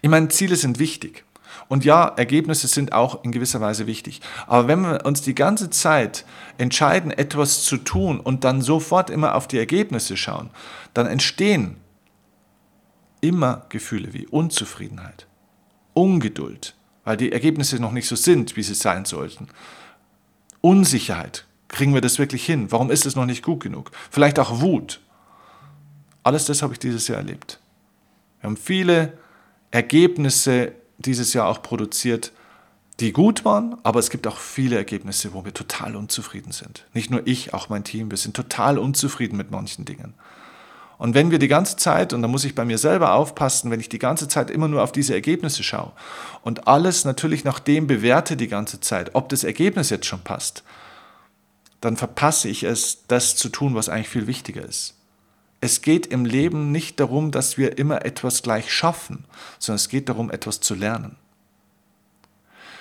Ich 0.00 0.10
meine, 0.10 0.28
Ziele 0.28 0.56
sind 0.56 0.78
wichtig. 0.78 1.24
Und 1.68 1.84
ja, 1.84 2.06
Ergebnisse 2.06 2.66
sind 2.66 2.92
auch 2.92 3.24
in 3.24 3.32
gewisser 3.32 3.60
Weise 3.60 3.86
wichtig. 3.86 4.20
Aber 4.46 4.68
wenn 4.68 4.82
wir 4.82 5.06
uns 5.06 5.22
die 5.22 5.34
ganze 5.34 5.70
Zeit 5.70 6.24
entscheiden, 6.58 7.10
etwas 7.10 7.64
zu 7.64 7.78
tun 7.78 8.20
und 8.20 8.44
dann 8.44 8.62
sofort 8.62 9.10
immer 9.10 9.34
auf 9.34 9.48
die 9.48 9.58
Ergebnisse 9.58 10.16
schauen, 10.16 10.50
dann 10.94 11.06
entstehen 11.06 11.76
immer 13.20 13.64
Gefühle 13.68 14.12
wie 14.12 14.26
Unzufriedenheit, 14.26 15.26
Ungeduld, 15.94 16.74
weil 17.04 17.16
die 17.16 17.32
Ergebnisse 17.32 17.78
noch 17.78 17.92
nicht 17.92 18.08
so 18.08 18.16
sind, 18.16 18.56
wie 18.56 18.62
sie 18.62 18.74
sein 18.74 19.04
sollten. 19.04 19.48
Unsicherheit. 20.60 21.46
Kriegen 21.68 21.94
wir 21.94 22.02
das 22.02 22.18
wirklich 22.18 22.44
hin? 22.44 22.70
Warum 22.70 22.90
ist 22.90 23.06
es 23.06 23.16
noch 23.16 23.24
nicht 23.24 23.42
gut 23.42 23.60
genug? 23.60 23.92
Vielleicht 24.10 24.38
auch 24.38 24.60
Wut. 24.60 25.00
Alles 26.22 26.44
das 26.44 26.60
habe 26.62 26.74
ich 26.74 26.78
dieses 26.78 27.08
Jahr 27.08 27.18
erlebt. 27.18 27.60
Wir 28.40 28.48
haben 28.48 28.56
viele 28.56 29.16
Ergebnisse 29.72 30.72
dieses 30.98 31.32
Jahr 31.32 31.48
auch 31.48 31.62
produziert, 31.62 32.32
die 33.00 33.12
gut 33.12 33.44
waren, 33.44 33.76
aber 33.82 33.98
es 33.98 34.10
gibt 34.10 34.26
auch 34.26 34.36
viele 34.36 34.76
Ergebnisse, 34.76 35.32
wo 35.32 35.44
wir 35.44 35.54
total 35.54 35.96
unzufrieden 35.96 36.52
sind. 36.52 36.86
Nicht 36.94 37.10
nur 37.10 37.26
ich, 37.26 37.52
auch 37.52 37.68
mein 37.68 37.82
Team, 37.82 38.10
wir 38.10 38.18
sind 38.18 38.36
total 38.36 38.78
unzufrieden 38.78 39.36
mit 39.36 39.50
manchen 39.50 39.84
Dingen. 39.84 40.14
Und 40.98 41.14
wenn 41.14 41.32
wir 41.32 41.40
die 41.40 41.48
ganze 41.48 41.76
Zeit, 41.76 42.12
und 42.12 42.22
da 42.22 42.28
muss 42.28 42.44
ich 42.44 42.54
bei 42.54 42.64
mir 42.64 42.78
selber 42.78 43.14
aufpassen, 43.14 43.72
wenn 43.72 43.80
ich 43.80 43.88
die 43.88 43.98
ganze 43.98 44.28
Zeit 44.28 44.50
immer 44.50 44.68
nur 44.68 44.84
auf 44.84 44.92
diese 44.92 45.14
Ergebnisse 45.14 45.64
schaue 45.64 45.90
und 46.42 46.68
alles 46.68 47.04
natürlich 47.04 47.42
nach 47.42 47.58
dem 47.58 47.88
bewerte 47.88 48.36
die 48.36 48.46
ganze 48.46 48.78
Zeit, 48.78 49.14
ob 49.14 49.28
das 49.30 49.42
Ergebnis 49.42 49.90
jetzt 49.90 50.06
schon 50.06 50.20
passt, 50.20 50.62
dann 51.80 51.96
verpasse 51.96 52.48
ich 52.48 52.62
es, 52.62 53.04
das 53.08 53.34
zu 53.34 53.48
tun, 53.48 53.74
was 53.74 53.88
eigentlich 53.88 54.10
viel 54.10 54.28
wichtiger 54.28 54.62
ist. 54.62 54.94
Es 55.62 55.80
geht 55.80 56.08
im 56.08 56.24
Leben 56.24 56.72
nicht 56.72 56.98
darum, 56.98 57.30
dass 57.30 57.56
wir 57.56 57.78
immer 57.78 58.04
etwas 58.04 58.42
gleich 58.42 58.72
schaffen, 58.72 59.24
sondern 59.60 59.76
es 59.76 59.88
geht 59.88 60.08
darum, 60.08 60.28
etwas 60.28 60.58
zu 60.58 60.74
lernen. 60.74 61.14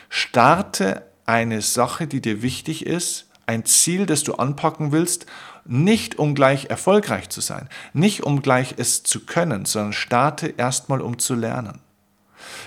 Starte 0.10 1.06
eine 1.28 1.62
Sache, 1.62 2.08
die 2.08 2.22
dir 2.22 2.42
wichtig 2.42 2.88
ist, 2.88 3.28
ein 3.46 3.66
Ziel, 3.66 4.08
das 4.08 4.24
du 4.24 4.34
anpacken 4.34 4.92
willst, 4.92 5.28
nicht 5.64 6.18
um 6.18 6.34
gleich 6.34 6.72
erfolgreich 6.72 7.30
zu 7.30 7.40
sein, 7.40 7.70
nicht 7.94 8.24
um 8.24 8.42
gleich 8.42 8.74
es 8.78 9.04
zu 9.04 9.28
können, 9.28 9.66
sondern 9.66 9.94
starte 9.94 10.48
erstmal 10.58 11.02
um 11.02 11.20
zu 11.20 11.36
lernen. 11.36 11.82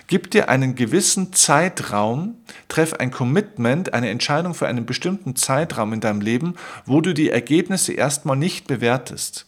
Gib 0.07 0.31
dir 0.31 0.49
einen 0.49 0.77
gewissen 0.77 1.33
Zeitraum, 1.33 2.37
treff 2.69 2.93
ein 2.95 3.11
Commitment, 3.11 3.93
eine 3.93 4.11
Entscheidung 4.11 4.55
für 4.55 4.69
einen 4.69 4.87
bestimmten 4.87 5.35
Zeitraum 5.35 5.93
in 5.93 6.01
deinem 6.01 6.21
Leben, 6.21 6.55
wo 6.87 7.01
du 7.01 7.15
die 7.15 7.31
Ergebnisse 7.31 7.95
erstmal 7.95 8.37
nicht 8.37 8.69
bewertest. 8.69 9.47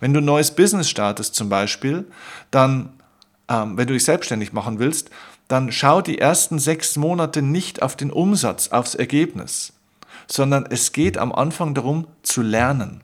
Wenn 0.00 0.12
du 0.12 0.20
ein 0.20 0.24
neues 0.24 0.54
Business 0.54 0.88
startest 0.88 1.34
zum 1.34 1.48
Beispiel, 1.48 2.06
dann, 2.50 2.90
ähm, 3.48 3.76
wenn 3.76 3.86
du 3.86 3.94
dich 3.94 4.04
selbstständig 4.04 4.52
machen 4.52 4.78
willst, 4.78 5.10
dann 5.48 5.70
schau 5.70 6.02
die 6.02 6.18
ersten 6.18 6.58
sechs 6.58 6.96
Monate 6.96 7.42
nicht 7.42 7.82
auf 7.82 7.96
den 7.96 8.10
Umsatz, 8.10 8.68
aufs 8.68 8.94
Ergebnis, 8.94 9.72
sondern 10.26 10.66
es 10.68 10.92
geht 10.92 11.18
am 11.18 11.32
Anfang 11.32 11.74
darum 11.74 12.06
zu 12.22 12.42
lernen 12.42 13.02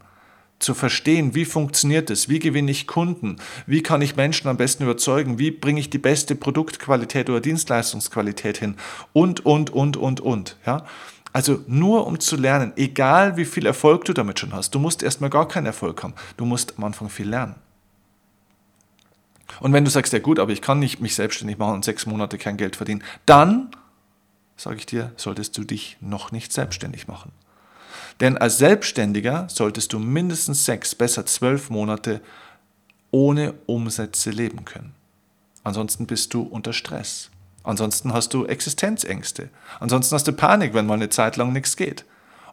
zu 0.63 0.75
verstehen, 0.75 1.35
wie 1.35 1.45
funktioniert 1.45 2.11
es, 2.11 2.29
wie 2.29 2.39
gewinne 2.39 2.71
ich 2.71 2.87
Kunden, 2.87 3.37
wie 3.67 3.83
kann 3.83 4.01
ich 4.01 4.17
Menschen 4.17 4.49
am 4.49 4.57
besten 4.57 4.85
überzeugen, 4.85 5.39
wie 5.39 5.51
bringe 5.51 5.81
ich 5.81 5.91
die 5.91 5.99
beste 5.99 6.35
Produktqualität 6.35 7.29
oder 7.29 7.41
Dienstleistungsqualität 7.41 8.59
hin 8.59 8.77
und, 9.13 9.45
und, 9.45 9.71
und, 9.71 9.97
und, 9.97 10.21
und. 10.21 10.57
Ja? 10.65 10.87
Also 11.33 11.65
nur 11.67 12.07
um 12.07 12.21
zu 12.21 12.37
lernen, 12.37 12.73
egal 12.77 13.37
wie 13.37 13.47
viel 13.47 13.65
Erfolg 13.65 14.05
du 14.05 14.13
damit 14.13 14.39
schon 14.39 14.53
hast, 14.53 14.75
du 14.75 14.79
musst 14.79 15.03
erstmal 15.03 15.31
gar 15.31 15.49
keinen 15.49 15.67
Erfolg 15.67 16.03
haben, 16.03 16.15
du 16.37 16.45
musst 16.45 16.75
am 16.77 16.85
Anfang 16.85 17.09
viel 17.09 17.29
lernen. 17.29 17.55
Und 19.61 19.73
wenn 19.73 19.85
du 19.85 19.91
sagst, 19.91 20.13
ja 20.13 20.19
gut, 20.19 20.39
aber 20.39 20.53
ich 20.53 20.63
kann 20.63 20.79
nicht 20.79 21.01
mich 21.01 21.15
selbstständig 21.15 21.59
machen 21.59 21.75
und 21.75 21.85
sechs 21.85 22.07
Monate 22.07 22.39
kein 22.39 22.57
Geld 22.57 22.77
verdienen, 22.77 23.03
dann, 23.27 23.71
sage 24.57 24.77
ich 24.77 24.87
dir, 24.87 25.13
solltest 25.17 25.57
du 25.57 25.65
dich 25.65 25.97
noch 26.01 26.33
nicht 26.33 26.53
selbstständig 26.53 27.09
machen. 27.09 27.33
Denn 28.21 28.37
als 28.37 28.59
Selbstständiger 28.59 29.47
solltest 29.49 29.93
du 29.93 29.99
mindestens 29.99 30.65
sechs, 30.65 30.95
besser 30.95 31.27
zwölf 31.27 31.71
Monate 31.71 32.21
ohne 33.11 33.55
Umsätze 33.67 34.31
leben 34.31 34.65
können. 34.65 34.95
Ansonsten 35.65 36.07
bist 36.07 36.35
du 36.35 36.43
unter 36.43 36.73
Stress. 36.73 37.31
Ansonsten 37.65 38.13
hast 38.13 38.35
du 38.35 38.45
Existenzängste. 38.47 39.51
Ansonsten 39.81 40.15
hast 40.15 40.27
du 40.27 40.33
Panik, 40.33 40.75
wenn 40.75 40.87
mal 40.87 40.95
eine 40.95 41.09
Zeit 41.09 41.37
lang 41.37 41.53
nichts 41.53 41.77
geht. 41.77 42.05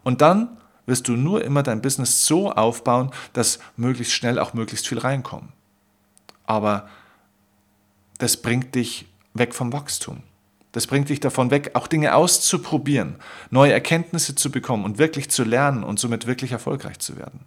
Und 0.02 0.20
dann 0.20 0.56
wirst 0.86 1.08
du 1.08 1.12
nur 1.12 1.44
immer 1.44 1.62
dein 1.62 1.82
Business 1.82 2.26
so 2.26 2.52
aufbauen, 2.52 3.10
dass 3.32 3.58
möglichst 3.76 4.14
schnell 4.14 4.38
auch 4.38 4.54
möglichst 4.54 4.88
viel 4.88 4.98
reinkommt. 4.98 5.52
Aber 6.46 6.88
das 8.18 8.36
bringt 8.36 8.74
dich 8.74 9.06
weg 9.34 9.54
vom 9.54 9.72
Wachstum. 9.72 10.22
Das 10.72 10.86
bringt 10.86 11.08
dich 11.08 11.20
davon 11.20 11.50
weg, 11.50 11.72
auch 11.74 11.88
Dinge 11.88 12.14
auszuprobieren, 12.14 13.16
neue 13.50 13.72
Erkenntnisse 13.72 14.36
zu 14.36 14.50
bekommen 14.50 14.84
und 14.84 14.98
wirklich 14.98 15.30
zu 15.30 15.42
lernen 15.42 15.82
und 15.82 15.98
somit 15.98 16.26
wirklich 16.26 16.52
erfolgreich 16.52 17.00
zu 17.00 17.16
werden. 17.16 17.40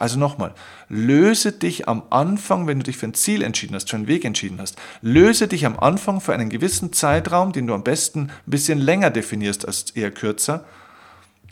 Also 0.00 0.18
nochmal, 0.18 0.54
löse 0.88 1.52
dich 1.52 1.86
am 1.86 2.04
Anfang, 2.08 2.66
wenn 2.66 2.78
du 2.78 2.84
dich 2.84 2.96
für 2.96 3.06
ein 3.06 3.12
Ziel 3.12 3.42
entschieden 3.42 3.74
hast, 3.74 3.90
für 3.90 3.96
einen 3.96 4.06
Weg 4.06 4.24
entschieden 4.24 4.58
hast, 4.58 4.76
löse 5.02 5.46
dich 5.46 5.66
am 5.66 5.78
Anfang 5.78 6.22
für 6.22 6.32
einen 6.32 6.48
gewissen 6.48 6.94
Zeitraum, 6.94 7.52
den 7.52 7.66
du 7.66 7.74
am 7.74 7.84
besten 7.84 8.30
ein 8.30 8.50
bisschen 8.50 8.78
länger 8.78 9.10
definierst 9.10 9.66
als 9.66 9.90
eher 9.90 10.10
kürzer, 10.10 10.64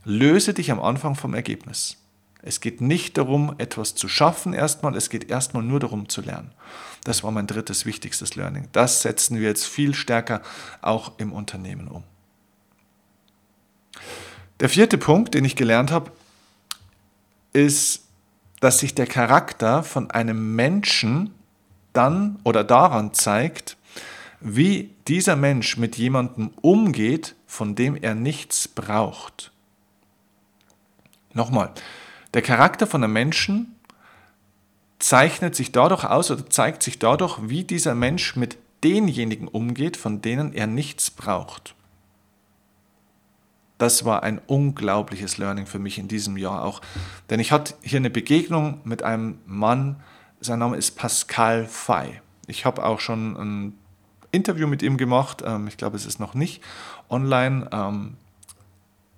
löse 0.07 0.55
dich 0.55 0.71
am 0.71 0.81
Anfang 0.81 1.14
vom 1.14 1.35
Ergebnis. 1.35 1.99
Es 2.40 2.61
geht 2.61 2.81
nicht 2.81 3.19
darum, 3.19 3.55
etwas 3.59 3.95
zu 3.95 4.09
schaffen 4.09 4.55
erstmal, 4.55 4.97
es 4.97 5.11
geht 5.11 5.28
erstmal 5.28 5.62
nur 5.62 5.78
darum 5.78 6.09
zu 6.09 6.23
lernen. 6.23 6.52
Das 7.05 7.23
war 7.23 7.31
mein 7.31 7.47
drittes 7.47 7.85
wichtigstes 7.85 8.35
Learning. 8.35 8.69
Das 8.73 9.02
setzen 9.02 9.38
wir 9.38 9.49
jetzt 9.49 9.67
viel 9.67 9.95
stärker 9.95 10.40
auch 10.81 11.19
im 11.19 11.35
Unternehmen 11.35 11.87
um. 11.87 12.02
Der 14.61 14.71
vierte 14.71 14.97
Punkt, 14.97 15.35
den 15.35 15.45
ich 15.45 15.55
gelernt 15.55 15.90
habe, 15.90 16.11
ist, 17.52 18.08
dass 18.61 18.79
sich 18.79 18.95
der 18.95 19.07
Charakter 19.07 19.83
von 19.83 20.11
einem 20.11 20.57
Menschen 20.57 21.35
dann 21.93 22.38
oder 22.45 22.65
daran 22.65 23.15
zeigt, 23.15 23.77
wie 24.41 24.95
dieser 25.09 25.37
Mensch 25.37 25.77
mit 25.77 25.97
jemandem 25.97 26.50
umgeht, 26.61 27.35
von 27.47 27.75
dem 27.75 27.97
er 27.97 28.15
nichts 28.15 28.69
braucht. 28.69 29.53
Nochmal, 31.33 31.73
der 32.35 32.43
Charakter 32.43 32.87
von 32.87 33.03
einem 33.03 33.12
Menschen 33.12 33.75
zeichnet 34.99 35.54
sich 35.54 35.73
dadurch 35.73 36.04
aus 36.04 36.30
oder 36.30 36.49
zeigt 36.50 36.82
sich 36.82 36.99
dadurch, 36.99 37.39
wie 37.43 37.65
dieser 37.65 37.95
Mensch 37.95 38.37
mit 38.37 38.59
denjenigen 38.85 39.49
umgeht, 39.49 39.97
von 39.97 40.23
denen 40.23 40.52
er 40.52 40.67
nichts 40.67 41.11
braucht. 41.11 41.75
Das 43.78 44.04
war 44.04 44.25
ein 44.25 44.41
unglaubliches 44.47 45.38
Learning 45.38 45.67
für 45.67 45.78
mich 45.78 45.99
in 45.99 46.08
diesem 46.08 46.36
Jahr 46.36 46.64
auch. 46.64 46.82
Denn 47.30 47.41
ich 47.41 47.52
hatte 47.52 47.75
hier 47.82 47.99
eine 47.99 48.10
Begegnung 48.10 48.80
mit 48.84 49.02
einem 49.02 49.38
Mann, 49.47 49.97
sein 50.41 50.58
Name 50.58 50.76
ist 50.76 50.93
Pascal 50.97 51.67
Fay. 51.67 52.21
Ich 52.47 52.64
habe 52.64 52.84
auch 52.84 53.00
schon 53.00 53.36
ein 53.36 53.78
Interview 54.30 54.67
mit 54.67 54.82
ihm 54.82 54.97
gemacht. 54.97 55.43
Ähm, 55.45 55.69
ich 55.69 55.76
glaube, 55.76 55.97
es 55.97 56.06
ist 56.06 56.21
noch 56.21 56.34
nicht 56.34 56.62
online, 57.08 57.69
ähm, 57.73 58.17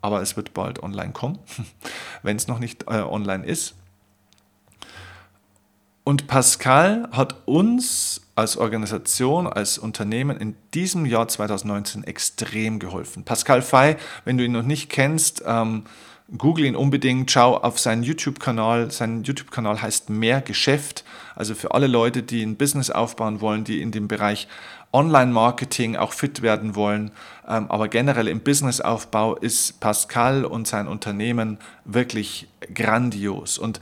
aber 0.00 0.22
es 0.22 0.36
wird 0.36 0.54
bald 0.54 0.82
online 0.82 1.12
kommen, 1.12 1.38
wenn 2.22 2.36
es 2.36 2.48
noch 2.48 2.58
nicht 2.58 2.84
äh, 2.84 3.02
online 3.02 3.44
ist. 3.44 3.74
Und 6.04 6.26
Pascal 6.26 7.08
hat 7.12 7.46
uns 7.46 8.22
als 8.40 8.56
Organisation, 8.56 9.46
als 9.46 9.78
Unternehmen 9.78 10.36
in 10.36 10.56
diesem 10.74 11.06
Jahr 11.06 11.28
2019 11.28 12.04
extrem 12.04 12.78
geholfen. 12.78 13.24
Pascal 13.24 13.62
Fay, 13.62 13.96
wenn 14.24 14.38
du 14.38 14.44
ihn 14.44 14.52
noch 14.52 14.62
nicht 14.62 14.88
kennst, 14.88 15.44
ähm, 15.46 15.84
google 16.36 16.64
ihn 16.64 16.76
unbedingt, 16.76 17.30
schau 17.30 17.56
auf 17.56 17.78
seinen 17.78 18.02
YouTube-Kanal. 18.02 18.90
Sein 18.90 19.24
YouTube-Kanal 19.24 19.82
heißt 19.82 20.10
Mehr 20.10 20.40
Geschäft. 20.40 21.04
Also 21.34 21.54
für 21.54 21.74
alle 21.74 21.86
Leute, 21.86 22.22
die 22.22 22.42
ein 22.42 22.56
Business 22.56 22.90
aufbauen 22.90 23.40
wollen, 23.40 23.64
die 23.64 23.82
in 23.82 23.90
dem 23.90 24.08
Bereich 24.08 24.48
Online-Marketing 24.92 25.96
auch 25.96 26.12
fit 26.12 26.42
werden 26.42 26.74
wollen. 26.74 27.10
Ähm, 27.46 27.70
aber 27.70 27.88
generell 27.88 28.28
im 28.28 28.40
Businessaufbau 28.40 29.36
ist 29.36 29.80
Pascal 29.80 30.44
und 30.44 30.66
sein 30.66 30.88
Unternehmen 30.88 31.58
wirklich 31.84 32.48
grandios. 32.74 33.58
Und 33.58 33.80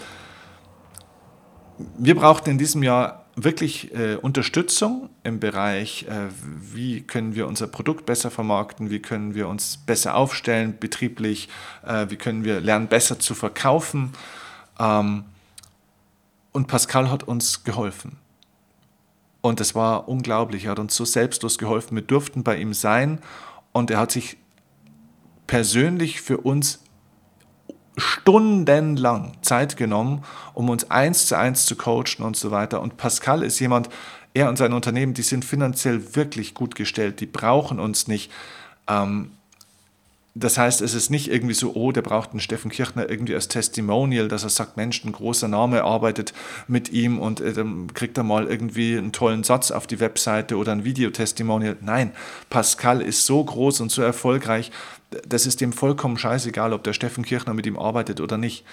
wir 1.96 2.16
brauchten 2.16 2.50
in 2.50 2.58
diesem 2.58 2.82
Jahr 2.82 3.24
wirklich 3.44 3.94
äh, 3.94 4.16
Unterstützung 4.16 5.10
im 5.22 5.40
Bereich, 5.40 6.06
äh, 6.08 6.28
wie 6.72 7.02
können 7.02 7.34
wir 7.34 7.46
unser 7.46 7.66
Produkt 7.66 8.06
besser 8.06 8.30
vermarkten, 8.30 8.90
wie 8.90 9.00
können 9.00 9.34
wir 9.34 9.48
uns 9.48 9.76
besser 9.76 10.14
aufstellen 10.16 10.76
betrieblich, 10.78 11.48
äh, 11.86 12.06
wie 12.08 12.16
können 12.16 12.44
wir 12.44 12.60
lernen, 12.60 12.88
besser 12.88 13.18
zu 13.18 13.34
verkaufen. 13.34 14.12
Ähm, 14.78 15.24
und 16.52 16.66
Pascal 16.66 17.10
hat 17.10 17.22
uns 17.22 17.64
geholfen. 17.64 18.16
Und 19.40 19.60
es 19.60 19.74
war 19.74 20.08
unglaublich. 20.08 20.64
Er 20.64 20.72
hat 20.72 20.78
uns 20.80 20.96
so 20.96 21.04
selbstlos 21.04 21.58
geholfen. 21.58 21.94
Wir 21.94 22.02
durften 22.02 22.42
bei 22.42 22.56
ihm 22.56 22.74
sein 22.74 23.20
und 23.72 23.90
er 23.90 23.98
hat 23.98 24.10
sich 24.10 24.36
persönlich 25.46 26.20
für 26.20 26.38
uns 26.38 26.80
stundenlang 27.98 29.36
Zeit 29.42 29.76
genommen, 29.76 30.24
um 30.54 30.70
uns 30.70 30.90
eins 30.90 31.26
zu 31.26 31.36
eins 31.36 31.66
zu 31.66 31.76
coachen 31.76 32.22
und 32.22 32.36
so 32.36 32.50
weiter. 32.50 32.80
Und 32.80 32.96
Pascal 32.96 33.42
ist 33.42 33.58
jemand, 33.58 33.88
er 34.34 34.48
und 34.48 34.56
sein 34.56 34.72
Unternehmen, 34.72 35.14
die 35.14 35.22
sind 35.22 35.44
finanziell 35.44 36.14
wirklich 36.14 36.54
gut 36.54 36.74
gestellt, 36.74 37.20
die 37.20 37.26
brauchen 37.26 37.80
uns 37.80 38.08
nicht. 38.08 38.30
Ähm, 38.88 39.32
das 40.34 40.56
heißt, 40.56 40.82
es 40.82 40.94
ist 40.94 41.10
nicht 41.10 41.30
irgendwie 41.30 41.54
so, 41.54 41.74
oh, 41.74 41.90
der 41.90 42.02
braucht 42.02 42.30
einen 42.30 42.40
Steffen 42.40 42.70
Kirchner 42.70 43.08
irgendwie 43.08 43.34
als 43.34 43.48
Testimonial, 43.48 44.28
dass 44.28 44.44
er 44.44 44.50
sagt, 44.50 44.76
Mensch, 44.76 45.04
ein 45.04 45.12
großer 45.12 45.48
Name 45.48 45.82
arbeitet 45.82 46.32
mit 46.68 46.90
ihm 46.90 47.18
und 47.18 47.40
äh, 47.40 47.52
dann 47.52 47.92
kriegt 47.94 48.16
er 48.18 48.24
mal 48.24 48.46
irgendwie 48.46 48.96
einen 48.96 49.12
tollen 49.12 49.42
Satz 49.42 49.70
auf 49.70 49.86
die 49.86 50.00
Webseite 50.00 50.56
oder 50.56 50.72
ein 50.72 50.84
Videotestimonial. 50.84 51.76
Nein, 51.80 52.12
Pascal 52.50 53.00
ist 53.00 53.26
so 53.26 53.42
groß 53.42 53.80
und 53.80 53.90
so 53.90 54.02
erfolgreich, 54.02 54.70
das 55.26 55.46
ist 55.46 55.60
dem 55.60 55.72
vollkommen 55.72 56.18
scheißegal, 56.18 56.72
ob 56.72 56.84
der 56.84 56.92
Steffen 56.92 57.24
Kirchner 57.24 57.54
mit 57.54 57.66
ihm 57.66 57.78
arbeitet 57.78 58.20
oder 58.20 58.36
nicht. 58.36 58.64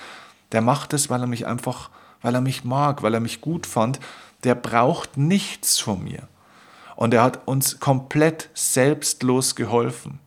Der 0.51 0.61
macht 0.61 0.93
es, 0.93 1.09
weil 1.09 1.21
er 1.21 1.27
mich 1.27 1.47
einfach, 1.47 1.89
weil 2.21 2.35
er 2.35 2.41
mich 2.41 2.63
mag, 2.63 3.03
weil 3.03 3.13
er 3.13 3.19
mich 3.19 3.41
gut 3.41 3.65
fand. 3.65 3.99
Der 4.43 4.55
braucht 4.55 5.17
nichts 5.17 5.79
von 5.79 6.03
mir. 6.03 6.27
Und 6.95 7.13
er 7.13 7.23
hat 7.23 7.47
uns 7.47 7.79
komplett 7.79 8.49
selbstlos 8.53 9.55
geholfen. 9.55 10.19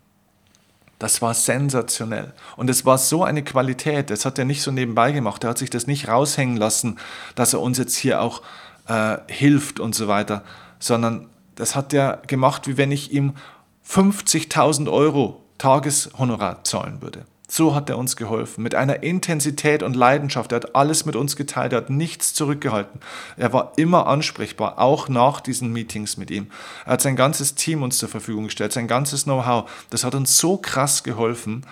Das 0.98 1.22
war 1.22 1.32
sensationell. 1.34 2.32
Und 2.56 2.68
es 2.68 2.84
war 2.84 2.98
so 2.98 3.22
eine 3.22 3.44
Qualität. 3.44 4.10
Das 4.10 4.24
hat 4.24 4.38
er 4.38 4.44
nicht 4.44 4.62
so 4.62 4.70
nebenbei 4.70 5.12
gemacht. 5.12 5.44
Er 5.44 5.50
hat 5.50 5.58
sich 5.58 5.70
das 5.70 5.86
nicht 5.86 6.08
raushängen 6.08 6.56
lassen, 6.56 6.98
dass 7.36 7.52
er 7.52 7.60
uns 7.60 7.78
jetzt 7.78 7.96
hier 7.96 8.20
auch 8.20 8.42
äh, 8.88 9.18
hilft 9.28 9.80
und 9.80 9.94
so 9.94 10.08
weiter, 10.08 10.42
sondern 10.78 11.28
das 11.54 11.76
hat 11.76 11.92
er 11.92 12.22
gemacht, 12.26 12.66
wie 12.66 12.76
wenn 12.76 12.90
ich 12.90 13.12
ihm 13.12 13.34
50.000 13.88 14.90
Euro 14.90 15.44
Tageshonorar 15.58 16.64
zahlen 16.64 17.02
würde. 17.02 17.24
So 17.50 17.74
hat 17.74 17.88
er 17.88 17.96
uns 17.96 18.16
geholfen, 18.16 18.62
mit 18.62 18.74
einer 18.74 19.02
Intensität 19.02 19.82
und 19.82 19.96
Leidenschaft. 19.96 20.52
Er 20.52 20.56
hat 20.56 20.74
alles 20.76 21.06
mit 21.06 21.16
uns 21.16 21.34
geteilt, 21.34 21.72
er 21.72 21.78
hat 21.78 21.90
nichts 21.90 22.34
zurückgehalten. 22.34 23.00
Er 23.38 23.54
war 23.54 23.72
immer 23.76 24.06
ansprechbar, 24.06 24.78
auch 24.78 25.08
nach 25.08 25.40
diesen 25.40 25.72
Meetings 25.72 26.18
mit 26.18 26.30
ihm. 26.30 26.48
Er 26.84 26.92
hat 26.92 27.00
sein 27.00 27.16
ganzes 27.16 27.54
Team 27.54 27.82
uns 27.82 27.96
zur 27.96 28.10
Verfügung 28.10 28.44
gestellt, 28.44 28.74
sein 28.74 28.86
ganzes 28.86 29.24
Know-how. 29.24 29.70
Das 29.88 30.04
hat 30.04 30.14
uns 30.14 30.36
so 30.36 30.58
krass 30.58 31.02
geholfen. 31.02 31.64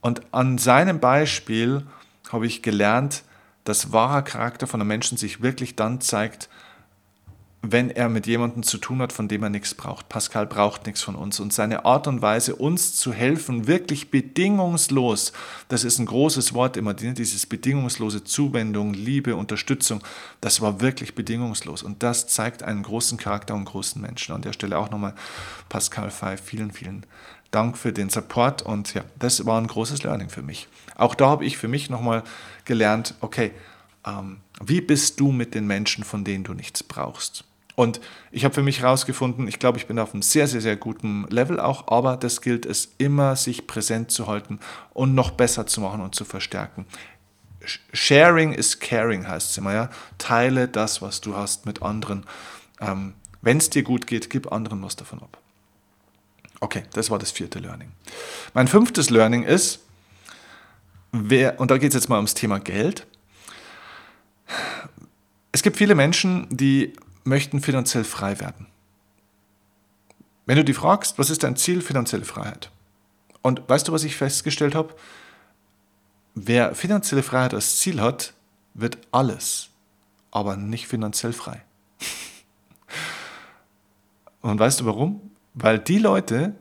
Und 0.00 0.22
an 0.32 0.58
seinem 0.58 0.98
Beispiel 0.98 1.86
habe 2.32 2.46
ich 2.46 2.62
gelernt, 2.62 3.22
dass 3.62 3.92
wahrer 3.92 4.22
Charakter 4.22 4.66
von 4.66 4.80
einem 4.80 4.88
Menschen 4.88 5.16
sich 5.16 5.42
wirklich 5.42 5.76
dann 5.76 6.00
zeigt, 6.00 6.48
wenn 7.72 7.90
er 7.90 8.10
mit 8.10 8.26
jemandem 8.26 8.62
zu 8.62 8.76
tun 8.76 9.00
hat, 9.00 9.12
von 9.12 9.26
dem 9.26 9.42
er 9.42 9.48
nichts 9.48 9.74
braucht. 9.74 10.10
Pascal 10.10 10.46
braucht 10.46 10.84
nichts 10.84 11.02
von 11.02 11.14
uns. 11.14 11.40
Und 11.40 11.52
seine 11.52 11.86
Art 11.86 12.06
und 12.06 12.20
Weise, 12.20 12.56
uns 12.56 12.94
zu 12.94 13.12
helfen, 13.12 13.66
wirklich 13.66 14.10
bedingungslos, 14.10 15.32
das 15.68 15.82
ist 15.82 15.98
ein 15.98 16.04
großes 16.04 16.52
Wort 16.52 16.76
immer, 16.76 16.92
dieses 16.92 17.46
bedingungslose 17.46 18.22
Zuwendung, 18.22 18.92
Liebe, 18.92 19.34
Unterstützung, 19.34 20.02
das 20.42 20.60
war 20.60 20.82
wirklich 20.82 21.14
bedingungslos. 21.14 21.82
Und 21.82 22.02
das 22.02 22.26
zeigt 22.26 22.62
einen 22.62 22.82
großen 22.82 23.16
Charakter 23.16 23.54
und 23.54 23.64
großen 23.64 24.00
Menschen. 24.00 24.34
An 24.34 24.42
der 24.42 24.52
Stelle 24.52 24.76
auch 24.76 24.90
nochmal 24.90 25.14
Pascal 25.70 26.10
Fey, 26.10 26.36
vielen, 26.36 26.70
vielen 26.70 27.06
Dank 27.50 27.78
für 27.78 27.94
den 27.94 28.10
Support. 28.10 28.60
Und 28.60 28.92
ja, 28.92 29.04
das 29.18 29.46
war 29.46 29.58
ein 29.58 29.68
großes 29.68 30.02
Learning 30.02 30.28
für 30.28 30.42
mich. 30.42 30.68
Auch 30.96 31.14
da 31.14 31.28
habe 31.28 31.46
ich 31.46 31.56
für 31.56 31.68
mich 31.68 31.88
nochmal 31.88 32.24
gelernt, 32.66 33.14
okay, 33.20 33.52
ähm, 34.06 34.40
wie 34.62 34.82
bist 34.82 35.18
du 35.18 35.32
mit 35.32 35.54
den 35.54 35.66
Menschen, 35.66 36.04
von 36.04 36.24
denen 36.24 36.44
du 36.44 36.52
nichts 36.52 36.82
brauchst? 36.82 37.44
Und 37.76 38.00
ich 38.30 38.44
habe 38.44 38.54
für 38.54 38.62
mich 38.62 38.80
herausgefunden, 38.80 39.48
ich 39.48 39.58
glaube, 39.58 39.78
ich 39.78 39.86
bin 39.86 39.98
auf 39.98 40.12
einem 40.12 40.22
sehr, 40.22 40.46
sehr, 40.46 40.60
sehr 40.60 40.76
guten 40.76 41.26
Level 41.28 41.58
auch, 41.58 41.88
aber 41.88 42.16
das 42.16 42.40
gilt 42.40 42.66
es 42.66 42.94
immer, 42.98 43.34
sich 43.34 43.66
präsent 43.66 44.12
zu 44.12 44.28
halten 44.28 44.60
und 44.92 45.14
noch 45.14 45.32
besser 45.32 45.66
zu 45.66 45.80
machen 45.80 46.00
und 46.00 46.14
zu 46.14 46.24
verstärken. 46.24 46.86
Sharing 47.92 48.52
is 48.52 48.78
caring 48.78 49.26
heißt 49.26 49.50
es 49.50 49.58
immer, 49.58 49.72
ja. 49.72 49.90
Teile 50.18 50.68
das, 50.68 51.02
was 51.02 51.20
du 51.20 51.34
hast 51.34 51.66
mit 51.66 51.82
anderen. 51.82 52.24
Ähm, 52.80 53.14
Wenn 53.42 53.58
es 53.58 53.70
dir 53.70 53.82
gut 53.82 54.06
geht, 54.06 54.30
gib 54.30 54.52
anderen 54.52 54.82
was 54.82 54.96
davon 54.96 55.20
ab. 55.20 55.38
Okay, 56.60 56.84
das 56.92 57.10
war 57.10 57.18
das 57.18 57.30
vierte 57.30 57.58
Learning. 57.58 57.90
Mein 58.52 58.68
fünftes 58.68 59.10
Learning 59.10 59.42
ist, 59.42 59.80
wer, 61.10 61.58
und 61.58 61.70
da 61.70 61.78
geht 61.78 61.88
es 61.88 61.94
jetzt 61.94 62.08
mal 62.08 62.16
ums 62.16 62.34
Thema 62.34 62.60
Geld. 62.60 63.06
Es 65.52 65.62
gibt 65.62 65.76
viele 65.76 65.94
Menschen, 65.94 66.46
die 66.50 66.94
möchten 67.24 67.60
finanziell 67.60 68.04
frei 68.04 68.40
werden. 68.40 68.66
Wenn 70.46 70.56
du 70.56 70.64
die 70.64 70.74
fragst, 70.74 71.18
was 71.18 71.30
ist 71.30 71.42
dein 71.42 71.56
Ziel, 71.56 71.80
finanzielle 71.80 72.24
Freiheit? 72.24 72.70
Und 73.42 73.68
weißt 73.68 73.88
du, 73.88 73.92
was 73.92 74.04
ich 74.04 74.16
festgestellt 74.16 74.74
habe? 74.74 74.94
Wer 76.34 76.74
finanzielle 76.74 77.22
Freiheit 77.22 77.54
als 77.54 77.78
Ziel 77.78 78.00
hat, 78.00 78.34
wird 78.74 78.98
alles, 79.10 79.70
aber 80.30 80.56
nicht 80.56 80.86
finanziell 80.86 81.32
frei. 81.32 81.62
Und 84.40 84.58
weißt 84.58 84.80
du 84.80 84.86
warum? 84.86 85.30
Weil 85.54 85.78
die 85.78 85.98
Leute, 85.98 86.54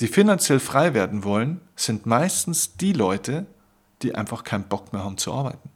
die 0.00 0.08
finanziell 0.08 0.60
frei 0.60 0.94
werden 0.94 1.24
wollen, 1.24 1.60
sind 1.74 2.06
meistens 2.06 2.76
die 2.76 2.92
Leute, 2.92 3.46
die 4.02 4.14
einfach 4.14 4.44
keinen 4.44 4.68
Bock 4.68 4.92
mehr 4.92 5.02
haben 5.02 5.18
zu 5.18 5.32
arbeiten. 5.32 5.70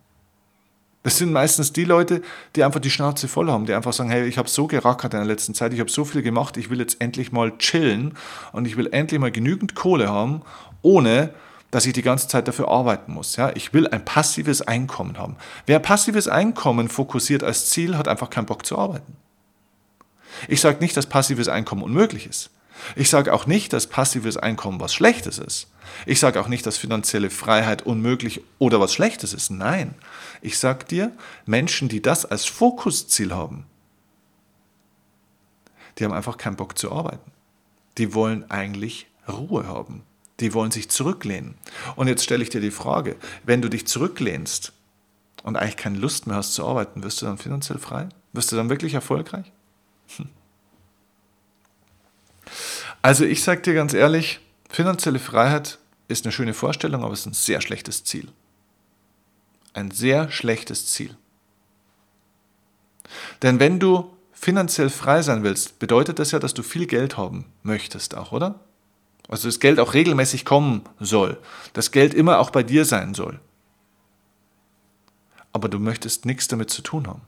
Das 1.08 1.16
sind 1.16 1.32
meistens 1.32 1.72
die 1.72 1.86
Leute, 1.86 2.20
die 2.54 2.62
einfach 2.62 2.80
die 2.80 2.90
Schnauze 2.90 3.28
voll 3.28 3.50
haben, 3.50 3.64
die 3.64 3.72
einfach 3.72 3.94
sagen, 3.94 4.10
hey, 4.10 4.28
ich 4.28 4.36
habe 4.36 4.46
so 4.46 4.66
gerackert 4.66 5.14
in 5.14 5.20
der 5.20 5.26
letzten 5.26 5.54
Zeit, 5.54 5.72
ich 5.72 5.80
habe 5.80 5.90
so 5.90 6.04
viel 6.04 6.20
gemacht, 6.20 6.58
ich 6.58 6.68
will 6.68 6.80
jetzt 6.80 7.00
endlich 7.00 7.32
mal 7.32 7.56
chillen 7.56 8.12
und 8.52 8.66
ich 8.66 8.76
will 8.76 8.90
endlich 8.92 9.18
mal 9.18 9.32
genügend 9.32 9.74
Kohle 9.74 10.10
haben, 10.10 10.42
ohne 10.82 11.32
dass 11.70 11.86
ich 11.86 11.94
die 11.94 12.02
ganze 12.02 12.28
Zeit 12.28 12.46
dafür 12.46 12.68
arbeiten 12.68 13.14
muss. 13.14 13.36
Ja, 13.36 13.52
ich 13.54 13.72
will 13.72 13.88
ein 13.88 14.04
passives 14.04 14.60
Einkommen 14.60 15.16
haben. 15.16 15.36
Wer 15.64 15.78
passives 15.78 16.28
Einkommen 16.28 16.90
fokussiert 16.90 17.42
als 17.42 17.70
Ziel, 17.70 17.96
hat 17.96 18.06
einfach 18.06 18.28
keinen 18.28 18.44
Bock 18.44 18.66
zu 18.66 18.76
arbeiten. 18.76 19.16
Ich 20.46 20.60
sage 20.60 20.76
nicht, 20.80 20.94
dass 20.94 21.06
passives 21.06 21.48
Einkommen 21.48 21.84
unmöglich 21.84 22.26
ist. 22.26 22.50
Ich 22.96 23.08
sage 23.08 23.32
auch 23.32 23.46
nicht, 23.46 23.72
dass 23.72 23.86
passives 23.86 24.36
Einkommen 24.36 24.78
was 24.78 24.92
Schlechtes 24.92 25.38
ist. 25.38 25.68
Ich 26.06 26.20
sage 26.20 26.38
auch 26.38 26.48
nicht, 26.48 26.66
dass 26.66 26.76
finanzielle 26.76 27.30
Freiheit 27.30 27.82
unmöglich 27.82 28.42
oder 28.58 28.78
was 28.78 28.92
Schlechtes 28.92 29.32
ist. 29.32 29.50
Nein, 29.50 29.94
ich 30.40 30.58
sage 30.58 30.84
dir, 30.84 31.12
Menschen, 31.46 31.88
die 31.88 32.02
das 32.02 32.24
als 32.24 32.44
Fokusziel 32.44 33.34
haben, 33.34 33.66
die 35.98 36.04
haben 36.04 36.12
einfach 36.12 36.36
keinen 36.36 36.56
Bock 36.56 36.78
zu 36.78 36.92
arbeiten. 36.92 37.32
Die 37.98 38.14
wollen 38.14 38.48
eigentlich 38.50 39.06
Ruhe 39.28 39.66
haben. 39.66 40.02
Die 40.40 40.54
wollen 40.54 40.70
sich 40.70 40.88
zurücklehnen. 40.88 41.56
Und 41.96 42.06
jetzt 42.06 42.22
stelle 42.22 42.42
ich 42.42 42.50
dir 42.50 42.60
die 42.60 42.70
Frage, 42.70 43.16
wenn 43.44 43.60
du 43.60 43.68
dich 43.68 43.86
zurücklehnst 43.86 44.72
und 45.42 45.56
eigentlich 45.56 45.76
keine 45.76 45.98
Lust 45.98 46.26
mehr 46.26 46.36
hast 46.36 46.54
zu 46.54 46.64
arbeiten, 46.64 47.02
wirst 47.02 47.20
du 47.20 47.26
dann 47.26 47.38
finanziell 47.38 47.78
frei? 47.78 48.08
Wirst 48.32 48.52
du 48.52 48.56
dann 48.56 48.70
wirklich 48.70 48.94
erfolgreich? 48.94 49.50
Hm. 50.16 50.28
Also 53.02 53.24
ich 53.24 53.42
sage 53.42 53.62
dir 53.62 53.74
ganz 53.74 53.94
ehrlich, 53.94 54.40
finanzielle 54.68 55.18
Freiheit 55.18 55.78
ist 56.06 56.24
eine 56.24 56.32
schöne 56.32 56.54
Vorstellung, 56.54 57.02
aber 57.02 57.12
es 57.12 57.20
ist 57.20 57.26
ein 57.26 57.34
sehr 57.34 57.60
schlechtes 57.60 58.04
Ziel. 58.04 58.28
Ein 59.78 59.92
sehr 59.92 60.28
schlechtes 60.32 60.86
Ziel. 60.86 61.16
Denn 63.42 63.60
wenn 63.60 63.78
du 63.78 64.12
finanziell 64.32 64.90
frei 64.90 65.22
sein 65.22 65.44
willst, 65.44 65.78
bedeutet 65.78 66.18
das 66.18 66.32
ja, 66.32 66.40
dass 66.40 66.52
du 66.52 66.64
viel 66.64 66.86
Geld 66.86 67.16
haben 67.16 67.44
möchtest 67.62 68.16
auch, 68.16 68.32
oder? 68.32 68.58
Also 69.28 69.46
das 69.46 69.60
Geld 69.60 69.78
auch 69.78 69.94
regelmäßig 69.94 70.44
kommen 70.44 70.82
soll. 70.98 71.38
Das 71.74 71.92
Geld 71.92 72.12
immer 72.12 72.40
auch 72.40 72.50
bei 72.50 72.64
dir 72.64 72.84
sein 72.84 73.14
soll. 73.14 73.38
Aber 75.52 75.68
du 75.68 75.78
möchtest 75.78 76.26
nichts 76.26 76.48
damit 76.48 76.70
zu 76.70 76.82
tun 76.82 77.06
haben. 77.06 77.22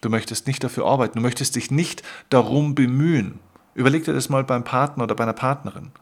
Du 0.00 0.10
möchtest 0.10 0.48
nicht 0.48 0.64
dafür 0.64 0.86
arbeiten. 0.86 1.18
Du 1.18 1.22
möchtest 1.22 1.54
dich 1.54 1.70
nicht 1.70 2.02
darum 2.30 2.74
bemühen. 2.74 3.38
Überleg 3.74 4.04
dir 4.04 4.12
das 4.12 4.28
mal 4.28 4.42
beim 4.42 4.64
Partner 4.64 5.04
oder 5.04 5.14
bei 5.14 5.22
einer 5.22 5.34
Partnerin. 5.34 5.92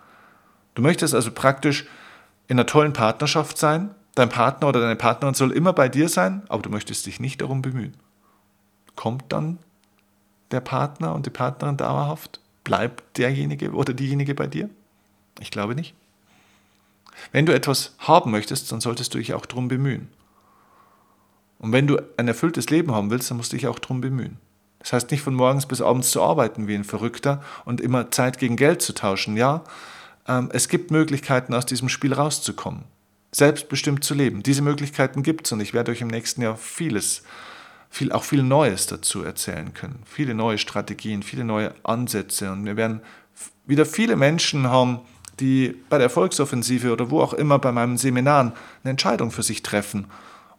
Du 0.74 0.81
möchtest 0.81 1.14
also 1.14 1.31
praktisch 1.31 1.85
in 2.46 2.59
einer 2.59 2.64
tollen 2.64 2.94
Partnerschaft 2.94 3.59
sein. 3.59 3.94
Dein 4.18 4.31
Partner 4.31 4.66
oder 4.66 4.81
deine 4.81 4.96
Partnerin 4.96 5.35
soll 5.35 5.52
immer 5.52 5.72
bei 5.72 5.88
dir 5.88 6.09
sein, 6.09 6.42
aber 6.48 6.61
du 6.61 6.70
möchtest 6.70 7.07
dich 7.07 7.20
nicht 7.20 7.40
darum 7.40 7.62
bemühen. 7.62 7.94
Kommt 8.96 9.26
dann 9.28 9.61
der 10.50 10.59
Partner 10.61 11.14
und 11.14 11.24
die 11.24 11.31
Partnerin 11.31 11.76
dauerhaft? 11.76 12.40
Bleibt 12.64 13.16
derjenige 13.16 13.70
oder 13.70 13.94
diejenige 13.94 14.35
bei 14.35 14.48
dir? 14.48 14.70
Ich 15.38 15.52
glaube 15.52 15.76
nicht. 15.76 15.94
Wenn 17.31 17.46
du 17.46 17.54
etwas 17.54 17.94
haben 18.00 18.33
möchtest, 18.33 18.72
dann 18.72 18.81
solltest 18.81 19.14
du 19.14 19.18
dich 19.18 19.35
auch 19.35 19.46
darum 19.46 19.68
bemühen. 19.68 20.09
Und 21.61 21.70
wenn 21.70 21.87
du 21.87 22.02
ein 22.16 22.26
erfülltes 22.26 22.70
Leben 22.70 22.92
haben 22.92 23.12
willst, 23.12 23.31
dann 23.31 23.37
musst 23.37 23.52
du 23.52 23.57
dich 23.57 23.68
auch 23.68 23.78
darum 23.78 24.00
bemühen. 24.00 24.38
Das 24.81 24.92
heißt 24.92 25.12
nicht 25.12 25.22
von 25.22 25.35
morgens 25.35 25.66
bis 25.66 25.81
abends 25.81 26.11
zu 26.11 26.20
arbeiten 26.20 26.66
wie 26.66 26.74
ein 26.74 26.83
Verrückter 26.83 27.40
und 27.64 27.81
immer 27.81 28.11
Zeit 28.11 28.40
gegen 28.40 28.57
Geld 28.57 28.83
zu 28.83 28.94
tauschen. 28.94 29.37
Ja, 29.37 29.62
ähm, 30.26 30.50
es 30.52 30.68
gibt 30.68 30.90
Möglichkeiten, 30.90 31.54
aus 31.54 31.66
diesem 31.66 31.88
Spiel 31.88 32.12
rauszukommen, 32.12 32.83
selbstbestimmt 33.32 34.04
zu 34.04 34.14
leben. 34.14 34.42
Diese 34.42 34.62
Möglichkeiten 34.62 35.22
gibt 35.22 35.46
es 35.46 35.52
und 35.52 35.60
ich 35.60 35.74
werde 35.74 35.92
euch 35.92 36.00
im 36.00 36.08
nächsten 36.08 36.42
Jahr 36.42 36.56
vieles, 36.56 37.22
viel, 37.90 38.12
auch 38.12 38.24
viel 38.24 38.42
Neues 38.42 38.86
dazu 38.86 39.22
erzählen 39.22 39.74
können. 39.74 40.02
Viele 40.06 40.34
neue 40.34 40.58
Strategien, 40.58 41.22
viele 41.22 41.44
neue 41.44 41.74
Ansätze 41.84 42.50
und 42.50 42.64
wir 42.64 42.76
werden 42.76 43.00
wieder 43.66 43.84
viele 43.84 44.16
Menschen 44.16 44.68
haben, 44.68 45.00
die 45.40 45.76
bei 45.88 45.98
der 45.98 46.06
Erfolgsoffensive 46.06 46.92
oder 46.92 47.10
wo 47.10 47.20
auch 47.20 47.32
immer 47.32 47.58
bei 47.58 47.70
meinen 47.70 47.98
Seminaren 47.98 48.52
eine 48.82 48.90
Entscheidung 48.90 49.30
für 49.30 49.42
sich 49.42 49.62
treffen 49.62 50.06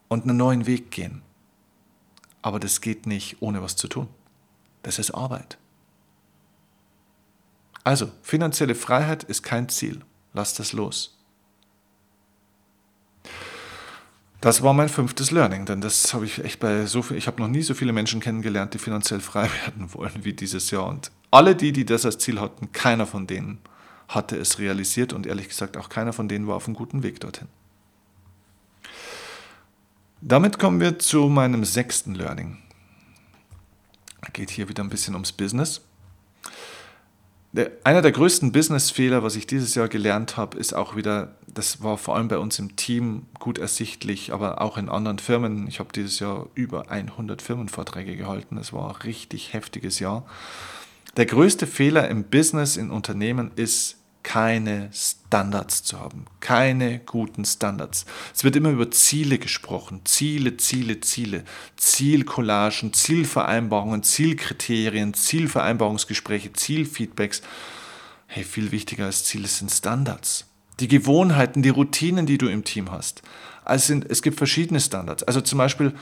und 0.08 0.24
einen 0.24 0.38
neuen 0.38 0.68
Weg 0.68 0.92
gehen. 0.92 1.22
Aber 2.42 2.60
das 2.60 2.80
geht 2.82 3.06
nicht 3.06 3.38
ohne 3.42 3.62
was 3.62 3.76
zu 3.76 3.88
tun. 3.88 4.08
Das 4.84 5.00
ist 5.00 5.12
Arbeit. 5.12 5.58
Also, 7.84 8.12
finanzielle 8.22 8.76
Freiheit 8.76 9.24
ist 9.24 9.44
kein 9.44 9.68
Ziel. 9.68 10.02
Lass 10.34 10.54
das 10.54 10.74
los. 10.74 11.19
Das 14.42 14.62
war 14.62 14.74
mein 14.74 14.88
fünftes 14.88 15.32
Learning, 15.32 15.66
denn 15.66 15.82
das 15.82 16.14
habe 16.14 16.26
ich 16.26 16.44
echt 16.44 16.62
bei 16.62 16.86
so 16.86 17.02
viel, 17.02 17.18
ich 17.18 17.28
habe 17.28 17.42
noch 17.42 17.50
nie 17.50 17.62
so 17.62 17.74
viele 17.74 17.92
Menschen 17.92 18.22
kennengelernt, 18.22 18.74
die 18.74 18.78
finanziell 18.78 19.20
frei 19.20 19.50
werden 19.66 19.94
wollen 19.94 20.24
wie 20.24 20.34
dieses 20.34 20.72
Jahr. 20.72 20.88
Und 20.88 21.12
alle 21.30 21.56
die, 21.56 21.74
die 21.74 21.86
das 21.86 22.06
als 22.06 22.18
Ziel 22.20 22.40
hatten, 22.40 22.72
keiner 22.72 23.06
von 23.06 23.28
denen 23.28 23.60
hatte 24.08 24.38
es 24.38 24.58
realisiert 24.58 25.14
und 25.14 25.28
ehrlich 25.28 25.50
gesagt 25.50 25.78
auch 25.78 25.90
keiner 25.90 26.14
von 26.14 26.28
denen 26.28 26.48
war 26.48 26.56
auf 26.56 26.66
einem 26.66 26.76
guten 26.76 27.04
Weg 27.04 27.20
dorthin. 27.20 27.48
Damit 30.22 30.58
kommen 30.58 30.80
wir 30.80 31.00
zu 31.00 31.30
meinem 31.30 31.64
sechsten 31.64 32.16
Learning. 32.16 32.58
Geht 34.34 34.50
hier 34.50 34.70
wieder 34.70 34.84
ein 34.84 34.90
bisschen 34.90 35.16
ums 35.16 35.32
Business. 35.32 35.82
Der, 37.52 37.72
einer 37.84 38.04
der 38.04 38.12
größten 38.12 38.52
Business-Fehler, 38.52 39.24
was 39.24 39.36
ich 39.36 39.48
dieses 39.48 39.74
Jahr 39.74 39.88
gelernt 39.88 40.38
habe, 40.38 40.58
ist 40.58 40.74
auch 40.74 40.96
wieder, 40.96 41.36
das 41.48 41.82
war 41.82 41.98
vor 41.98 42.16
allem 42.16 42.28
bei 42.28 42.38
uns 42.38 42.60
im 42.60 42.76
Team 42.76 43.26
gut 43.40 43.58
ersichtlich, 43.58 44.32
aber 44.34 44.62
auch 44.62 44.78
in 44.78 44.88
anderen 44.88 45.18
Firmen. 45.18 45.68
Ich 45.68 45.80
habe 45.80 45.92
dieses 45.92 46.20
Jahr 46.20 46.48
über 46.54 46.92
100 46.92 47.42
Firmenvorträge 47.42 48.16
gehalten. 48.16 48.58
Es 48.58 48.72
war 48.72 48.90
ein 48.90 48.96
richtig 48.98 49.54
heftiges 49.54 50.00
Jahr. 50.00 50.26
Der 51.18 51.26
größte 51.26 51.66
Fehler 51.66 52.08
im 52.08 52.24
Business, 52.26 52.78
in 52.78 52.92
Unternehmen 52.92 53.52
ist, 53.56 53.99
keine 54.24 54.90
Standards 54.94 55.84
zu 55.84 56.00
haben, 56.00 56.26
keine 56.40 57.00
guten 57.00 57.46
Standards. 57.46 58.06
Es 58.36 58.44
wird 58.44 58.56
immer 58.56 58.70
über 58.70 58.92
Ziele 58.92 59.40
gesprochen, 59.40 60.02
Ziele, 60.04 60.58
Ziele, 60.58 61.00
Ziele, 61.00 61.44
Zielcollagen, 61.78 62.94
Zielvereinbarungen, 62.94 64.04
Zielkriterien, 64.04 65.14
Zielvereinbarungsgespräche, 65.14 66.54
Zielfeedbacks. 66.54 67.42
Hey, 68.28 68.44
viel 68.44 68.72
wichtiger 68.72 69.06
als 69.06 69.24
Ziele 69.24 69.48
sind 69.48 69.72
Standards. 69.72 70.46
Die 70.80 70.88
Gewohnheiten, 70.88 71.62
die 71.62 71.70
Routinen, 71.70 72.26
die 72.26 72.38
du 72.38 72.48
im 72.48 72.64
Team 72.64 72.92
hast. 72.92 73.22
Also 73.66 73.88
sind, 73.88 74.10
es 74.10 74.22
gibt 74.22 74.38
verschiedene 74.38 74.80
Standards. 74.80 75.24
Also 75.24 75.42
zum 75.42 75.58
Beispiel 75.58 75.94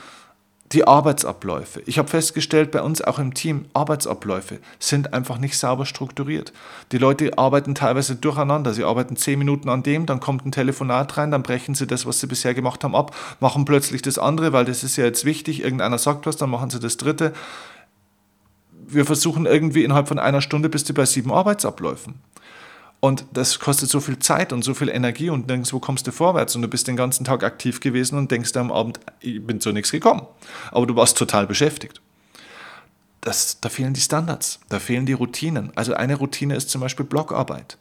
die 0.72 0.86
Arbeitsabläufe. 0.86 1.82
Ich 1.86 1.98
habe 1.98 2.08
festgestellt, 2.08 2.70
bei 2.70 2.82
uns 2.82 3.00
auch 3.00 3.18
im 3.18 3.32
Team, 3.32 3.66
Arbeitsabläufe 3.72 4.58
sind 4.78 5.14
einfach 5.14 5.38
nicht 5.38 5.56
sauber 5.56 5.86
strukturiert. 5.86 6.52
Die 6.92 6.98
Leute 6.98 7.38
arbeiten 7.38 7.74
teilweise 7.74 8.16
durcheinander. 8.16 8.74
Sie 8.74 8.84
arbeiten 8.84 9.16
zehn 9.16 9.38
Minuten 9.38 9.70
an 9.70 9.82
dem, 9.82 10.04
dann 10.04 10.20
kommt 10.20 10.44
ein 10.44 10.52
Telefonat 10.52 11.16
rein, 11.16 11.30
dann 11.30 11.42
brechen 11.42 11.74
sie 11.74 11.86
das, 11.86 12.04
was 12.04 12.20
sie 12.20 12.26
bisher 12.26 12.52
gemacht 12.52 12.84
haben, 12.84 12.94
ab, 12.94 13.14
machen 13.40 13.64
plötzlich 13.64 14.02
das 14.02 14.18
andere, 14.18 14.52
weil 14.52 14.66
das 14.66 14.84
ist 14.84 14.96
ja 14.96 15.04
jetzt 15.04 15.24
wichtig. 15.24 15.62
Irgendeiner 15.62 15.98
sagt 15.98 16.26
was, 16.26 16.36
dann 16.36 16.50
machen 16.50 16.68
sie 16.68 16.80
das 16.80 16.98
dritte. 16.98 17.32
Wir 18.86 19.06
versuchen 19.06 19.46
irgendwie 19.46 19.84
innerhalb 19.84 20.08
von 20.08 20.18
einer 20.18 20.40
Stunde 20.42 20.68
bis 20.68 20.84
zu 20.84 20.92
bei 20.92 21.06
sieben 21.06 21.32
Arbeitsabläufen. 21.32 22.14
Und 23.00 23.26
das 23.32 23.60
kostet 23.60 23.88
so 23.88 24.00
viel 24.00 24.18
Zeit 24.18 24.52
und 24.52 24.64
so 24.64 24.74
viel 24.74 24.88
Energie 24.88 25.30
und 25.30 25.46
nirgendwo 25.46 25.78
kommst 25.78 26.06
du 26.06 26.12
vorwärts 26.12 26.56
und 26.56 26.62
du 26.62 26.68
bist 26.68 26.88
den 26.88 26.96
ganzen 26.96 27.24
Tag 27.24 27.44
aktiv 27.44 27.78
gewesen 27.78 28.18
und 28.18 28.30
denkst 28.30 28.56
am 28.56 28.72
Abend, 28.72 28.98
ich 29.20 29.44
bin 29.44 29.60
zu 29.60 29.70
nichts 29.72 29.92
gekommen. 29.92 30.26
Aber 30.72 30.86
du 30.86 30.96
warst 30.96 31.16
total 31.16 31.46
beschäftigt. 31.46 32.00
Das, 33.20 33.60
da 33.60 33.68
fehlen 33.68 33.94
die 33.94 34.00
Standards, 34.00 34.58
da 34.68 34.80
fehlen 34.80 35.06
die 35.06 35.12
Routinen. 35.12 35.70
Also 35.76 35.94
eine 35.94 36.16
Routine 36.16 36.56
ist 36.56 36.70
zum 36.70 36.80
Beispiel 36.80 37.06
Blockarbeit. 37.06 37.78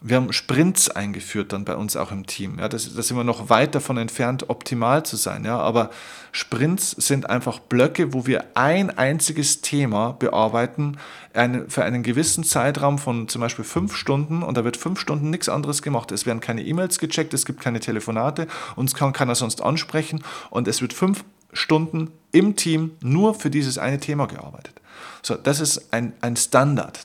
Wir 0.00 0.16
haben 0.16 0.32
Sprints 0.32 0.90
eingeführt 0.90 1.52
dann 1.52 1.64
bei 1.64 1.74
uns 1.74 1.96
auch 1.96 2.12
im 2.12 2.24
Team. 2.24 2.58
Ja, 2.60 2.68
das, 2.68 2.94
das 2.94 3.08
sind 3.08 3.16
wir 3.16 3.24
noch 3.24 3.50
weit 3.50 3.74
davon 3.74 3.96
entfernt, 3.96 4.48
optimal 4.48 5.04
zu 5.04 5.16
sein. 5.16 5.44
Ja, 5.44 5.58
aber 5.58 5.90
Sprints 6.30 6.92
sind 6.92 7.28
einfach 7.28 7.58
Blöcke, 7.58 8.12
wo 8.12 8.24
wir 8.24 8.44
ein 8.54 8.96
einziges 8.96 9.60
Thema 9.60 10.12
bearbeiten 10.12 10.98
eine, 11.34 11.68
für 11.68 11.84
einen 11.84 12.04
gewissen 12.04 12.44
Zeitraum 12.44 12.98
von 12.98 13.26
zum 13.26 13.40
Beispiel 13.40 13.64
fünf 13.64 13.96
Stunden 13.96 14.44
und 14.44 14.56
da 14.56 14.64
wird 14.64 14.76
fünf 14.76 15.00
Stunden 15.00 15.30
nichts 15.30 15.48
anderes 15.48 15.82
gemacht. 15.82 16.12
Es 16.12 16.26
werden 16.26 16.40
keine 16.40 16.62
E-Mails 16.62 17.00
gecheckt, 17.00 17.34
es 17.34 17.44
gibt 17.44 17.60
keine 17.60 17.80
Telefonate, 17.80 18.46
uns 18.76 18.94
kann 18.94 19.12
keiner 19.12 19.34
sonst 19.34 19.62
ansprechen 19.62 20.22
und 20.50 20.68
es 20.68 20.80
wird 20.80 20.92
fünf 20.92 21.24
Stunden 21.52 22.12
im 22.30 22.54
Team 22.54 22.92
nur 23.00 23.34
für 23.34 23.50
dieses 23.50 23.78
eine 23.78 23.98
Thema 23.98 24.26
gearbeitet. 24.26 24.80
So, 25.22 25.34
das 25.34 25.60
ist 25.60 25.92
ein, 25.92 26.12
ein 26.20 26.36
Standard. 26.36 27.00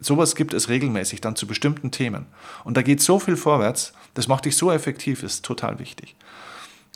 Sowas 0.00 0.34
gibt 0.34 0.52
es 0.54 0.68
regelmäßig 0.68 1.20
dann 1.20 1.36
zu 1.36 1.46
bestimmten 1.46 1.90
Themen. 1.90 2.26
Und 2.64 2.76
da 2.76 2.82
geht 2.82 3.00
so 3.00 3.18
viel 3.18 3.36
vorwärts, 3.36 3.92
das 4.14 4.28
macht 4.28 4.44
dich 4.44 4.56
so 4.56 4.70
effektiv, 4.70 5.22
ist 5.22 5.44
total 5.44 5.78
wichtig. 5.78 6.14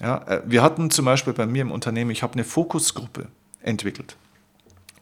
Ja, 0.00 0.18
äh, 0.26 0.42
wir 0.44 0.62
hatten 0.62 0.90
zum 0.90 1.04
Beispiel 1.04 1.32
bei 1.32 1.46
mir 1.46 1.62
im 1.62 1.70
Unternehmen, 1.70 2.10
ich 2.10 2.22
habe 2.22 2.34
eine 2.34 2.44
Fokusgruppe 2.44 3.28
entwickelt. 3.62 4.16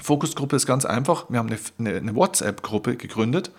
Fokusgruppe 0.01 0.57
ist 0.57 0.67
ganz 0.67 0.85
einfach, 0.85 1.27
wir 1.29 1.39
haben 1.39 1.49
eine, 1.49 1.59
eine, 1.79 1.97
eine 1.97 2.15
WhatsApp-Gruppe 2.15 2.97
gegründet 2.97 3.51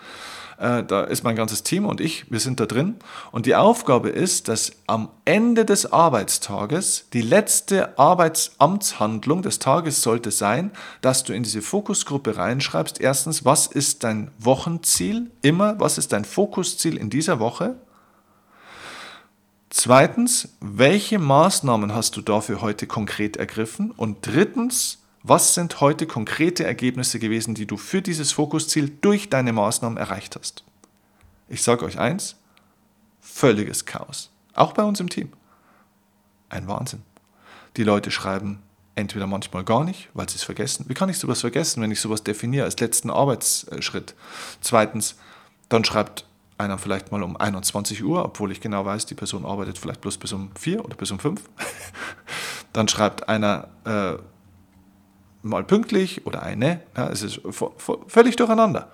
äh, 0.59 0.83
da 0.83 1.03
ist 1.03 1.23
mein 1.23 1.35
ganzes 1.35 1.63
Team 1.63 1.85
und 1.85 2.01
ich, 2.01 2.29
wir 2.29 2.39
sind 2.39 2.59
da 2.59 2.65
drin. 2.65 2.95
Und 3.31 3.45
die 3.45 3.55
Aufgabe 3.55 4.09
ist, 4.09 4.47
dass 4.47 4.73
am 4.87 5.09
Ende 5.23 5.63
des 5.63 5.91
Arbeitstages 5.91 7.05
die 7.13 7.21
letzte 7.21 7.97
Arbeitsamtshandlung 7.97 9.41
des 9.41 9.59
Tages 9.59 10.01
sollte 10.01 10.31
sein, 10.31 10.71
dass 11.01 11.23
du 11.23 11.33
in 11.33 11.43
diese 11.43 11.61
Fokusgruppe 11.61 12.35
reinschreibst. 12.37 12.99
Erstens, 12.99 13.45
was 13.45 13.67
ist 13.67 14.03
dein 14.03 14.31
Wochenziel? 14.37 15.31
Immer, 15.41 15.79
was 15.79 15.97
ist 15.97 16.11
dein 16.11 16.25
Fokusziel 16.25 16.97
in 16.97 17.09
dieser 17.09 17.39
Woche? 17.39 17.75
Zweitens, 19.69 20.49
welche 20.59 21.19
Maßnahmen 21.19 21.93
hast 21.93 22.17
du 22.17 22.21
dafür 22.21 22.61
heute 22.61 22.87
konkret 22.87 23.37
ergriffen? 23.37 23.91
Und 23.91 24.17
drittens, 24.25 24.97
was 25.29 25.53
sind 25.53 25.79
heute 25.79 26.07
konkrete 26.07 26.65
Ergebnisse 26.65 27.19
gewesen, 27.19 27.53
die 27.53 27.67
du 27.67 27.77
für 27.77 28.01
dieses 28.01 28.31
Fokusziel 28.31 28.89
durch 29.01 29.29
deine 29.29 29.53
Maßnahmen 29.53 29.97
erreicht 29.97 30.35
hast? 30.35 30.63
Ich 31.47 31.61
sage 31.61 31.85
euch 31.85 31.99
eins, 31.99 32.35
völliges 33.21 33.85
Chaos. 33.85 34.31
Auch 34.55 34.73
bei 34.73 34.83
uns 34.83 34.99
im 34.99 35.09
Team. 35.09 35.31
Ein 36.49 36.67
Wahnsinn. 36.67 37.03
Die 37.77 37.83
Leute 37.83 38.09
schreiben 38.09 38.63
entweder 38.95 39.27
manchmal 39.27 39.63
gar 39.63 39.83
nicht, 39.83 40.09
weil 40.15 40.27
sie 40.27 40.35
es 40.35 40.43
vergessen. 40.43 40.85
Wie 40.87 40.95
kann 40.95 41.09
ich 41.09 41.19
sowas 41.19 41.41
vergessen, 41.41 41.81
wenn 41.83 41.91
ich 41.91 42.01
sowas 42.01 42.23
definiere 42.23 42.65
als 42.65 42.79
letzten 42.79 43.11
Arbeitsschritt? 43.11 44.15
Zweitens, 44.61 45.15
dann 45.69 45.85
schreibt 45.85 46.25
einer 46.57 46.79
vielleicht 46.79 47.11
mal 47.11 47.21
um 47.21 47.37
21 47.37 48.03
Uhr, 48.03 48.25
obwohl 48.25 48.51
ich 48.51 48.61
genau 48.61 48.83
weiß, 48.83 49.05
die 49.05 49.15
Person 49.15 49.45
arbeitet 49.45 49.77
vielleicht 49.77 50.01
bloß 50.01 50.17
bis 50.17 50.33
um 50.33 50.49
4 50.55 50.83
oder 50.83 50.97
bis 50.97 51.11
um 51.11 51.19
5. 51.19 51.41
dann 52.73 52.87
schreibt 52.87 53.29
einer 53.29 53.69
äh, 53.85 54.17
mal 55.41 55.63
pünktlich 55.63 56.25
oder 56.25 56.43
eine. 56.43 56.82
Ja, 56.95 57.10
es 57.10 57.21
ist 57.21 57.41
völlig 58.08 58.36
durcheinander. 58.36 58.91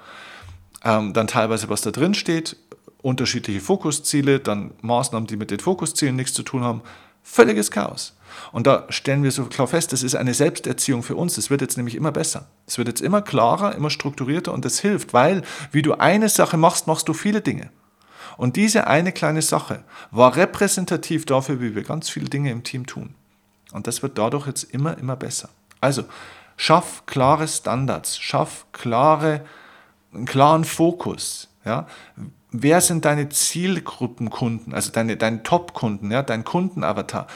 Ähm, 0.84 1.14
dann 1.14 1.28
teilweise, 1.28 1.70
was 1.70 1.82
da 1.82 1.92
drin 1.92 2.14
steht, 2.14 2.58
unterschiedliche 3.02 3.62
Fokusziele, 3.62 4.40
dann 4.40 4.72
Maßnahmen, 4.82 5.28
die 5.28 5.38
mit 5.38 5.52
den 5.52 5.60
Fokuszielen 5.60 6.16
nichts 6.16 6.34
zu 6.34 6.44
tun 6.44 6.64
haben. 6.64 6.82
Völliges 7.24 7.72
Chaos. 7.72 8.16
Und 8.52 8.68
da 8.68 8.86
stellen 8.90 9.24
wir 9.24 9.32
so 9.32 9.46
klar 9.46 9.68
fest, 9.68 9.94
das 9.94 10.04
ist 10.04 10.16
eine 10.16 10.34
Selbsterziehung 10.34 11.04
für 11.04 11.16
uns. 11.16 11.38
Es 11.38 11.50
wird 11.50 11.62
jetzt 11.62 11.78
nämlich 11.78 11.96
immer 11.96 12.12
besser. 12.12 12.48
Es 12.68 12.78
wird 12.78 12.88
jetzt 12.88 13.02
immer 13.02 13.22
klarer, 13.22 13.76
immer 13.76 13.90
strukturierter 13.90 14.54
und 14.54 14.66
das 14.66 14.80
hilft, 14.80 15.14
weil 15.14 15.44
wie 15.72 15.82
du 15.82 15.94
eine 15.94 16.30
Sache 16.30 16.58
machst, 16.58 16.88
machst 16.88 17.08
du 17.08 17.14
viele 17.14 17.42
Dinge. 17.42 17.70
Und 18.38 18.56
diese 18.58 18.88
eine 18.88 19.12
kleine 19.12 19.42
Sache 19.42 19.84
war 20.12 20.36
repräsentativ 20.36 21.26
dafür, 21.26 21.62
wie 21.62 21.76
wir 21.76 21.84
ganz 21.84 22.10
viele 22.10 22.30
Dinge 22.30 22.52
im 22.52 22.64
Team 22.64 22.86
tun. 22.86 23.16
Und 23.72 23.88
das 23.88 24.04
wird 24.04 24.18
dadurch 24.18 24.48
jetzt 24.48 24.64
immer, 24.64 24.98
immer 24.98 25.16
besser. 25.16 25.50
Also 25.82 26.04
schaff 26.58 27.06
klare 27.06 27.48
Standards, 27.48 28.18
schaff 28.18 28.66
klare, 28.72 29.46
einen 30.14 30.26
klaren 30.26 30.64
Fokus. 30.64 31.50
Ja? 31.66 31.88
Wer 32.52 32.80
sind 32.82 33.06
deine 33.06 33.30
Zielgruppenkunden, 33.30 34.74
also 34.74 34.92
deine, 34.92 35.18
deine 35.18 35.44
Top-Kunden, 35.44 36.12
ja? 36.12 36.24
dein 36.24 36.46
Kundenavatar? 36.46 37.28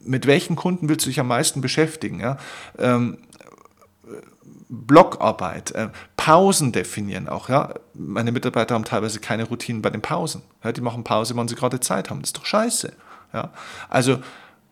Mit 0.00 0.26
welchen 0.26 0.56
Kunden 0.56 0.88
willst 0.88 1.06
du 1.06 1.10
dich 1.10 1.20
am 1.20 1.28
meisten 1.28 1.60
beschäftigen? 1.60 2.20
Ja? 2.20 2.36
Ähm, 2.78 3.18
Blockarbeit, 4.68 5.70
äh, 5.72 5.88
Pausen 6.16 6.72
definieren 6.72 7.28
auch. 7.28 7.48
Ja? 7.48 7.74
Meine 7.94 8.32
Mitarbeiter 8.32 8.74
haben 8.74 8.84
teilweise 8.84 9.20
keine 9.20 9.44
Routinen 9.44 9.80
bei 9.80 9.90
den 9.90 10.02
Pausen. 10.02 10.42
Ja? 10.62 10.72
Die 10.72 10.82
machen 10.82 11.04
Pause, 11.04 11.34
wann 11.36 11.48
sie 11.48 11.54
gerade 11.54 11.80
Zeit 11.80 12.10
haben. 12.10 12.20
Das 12.20 12.30
ist 12.30 12.36
doch 12.36 12.44
scheiße. 12.44 12.92
Ja? 13.32 13.52
Also 13.88 14.18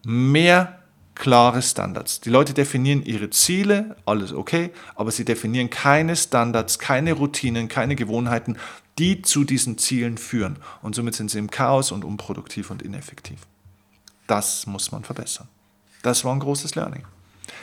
mehr 0.04 0.78
klare 1.16 1.62
Standards. 1.62 2.20
Die 2.20 2.30
Leute 2.30 2.54
definieren 2.54 3.02
ihre 3.02 3.30
Ziele, 3.30 3.96
alles 4.06 4.32
okay, 4.32 4.70
aber 4.94 5.10
sie 5.10 5.24
definieren 5.24 5.70
keine 5.70 6.14
Standards, 6.14 6.78
keine 6.78 7.14
Routinen, 7.14 7.66
keine 7.66 7.96
Gewohnheiten, 7.96 8.56
die 8.98 9.22
zu 9.22 9.44
diesen 9.44 9.78
Zielen 9.78 10.18
führen. 10.18 10.58
Und 10.82 10.94
somit 10.94 11.16
sind 11.16 11.30
sie 11.30 11.38
im 11.38 11.50
Chaos 11.50 11.90
und 11.90 12.04
unproduktiv 12.04 12.70
und 12.70 12.82
ineffektiv. 12.82 13.40
Das 14.26 14.66
muss 14.66 14.92
man 14.92 15.02
verbessern. 15.02 15.48
Das 16.02 16.24
war 16.24 16.32
ein 16.32 16.40
großes 16.40 16.74
Learning. 16.74 17.04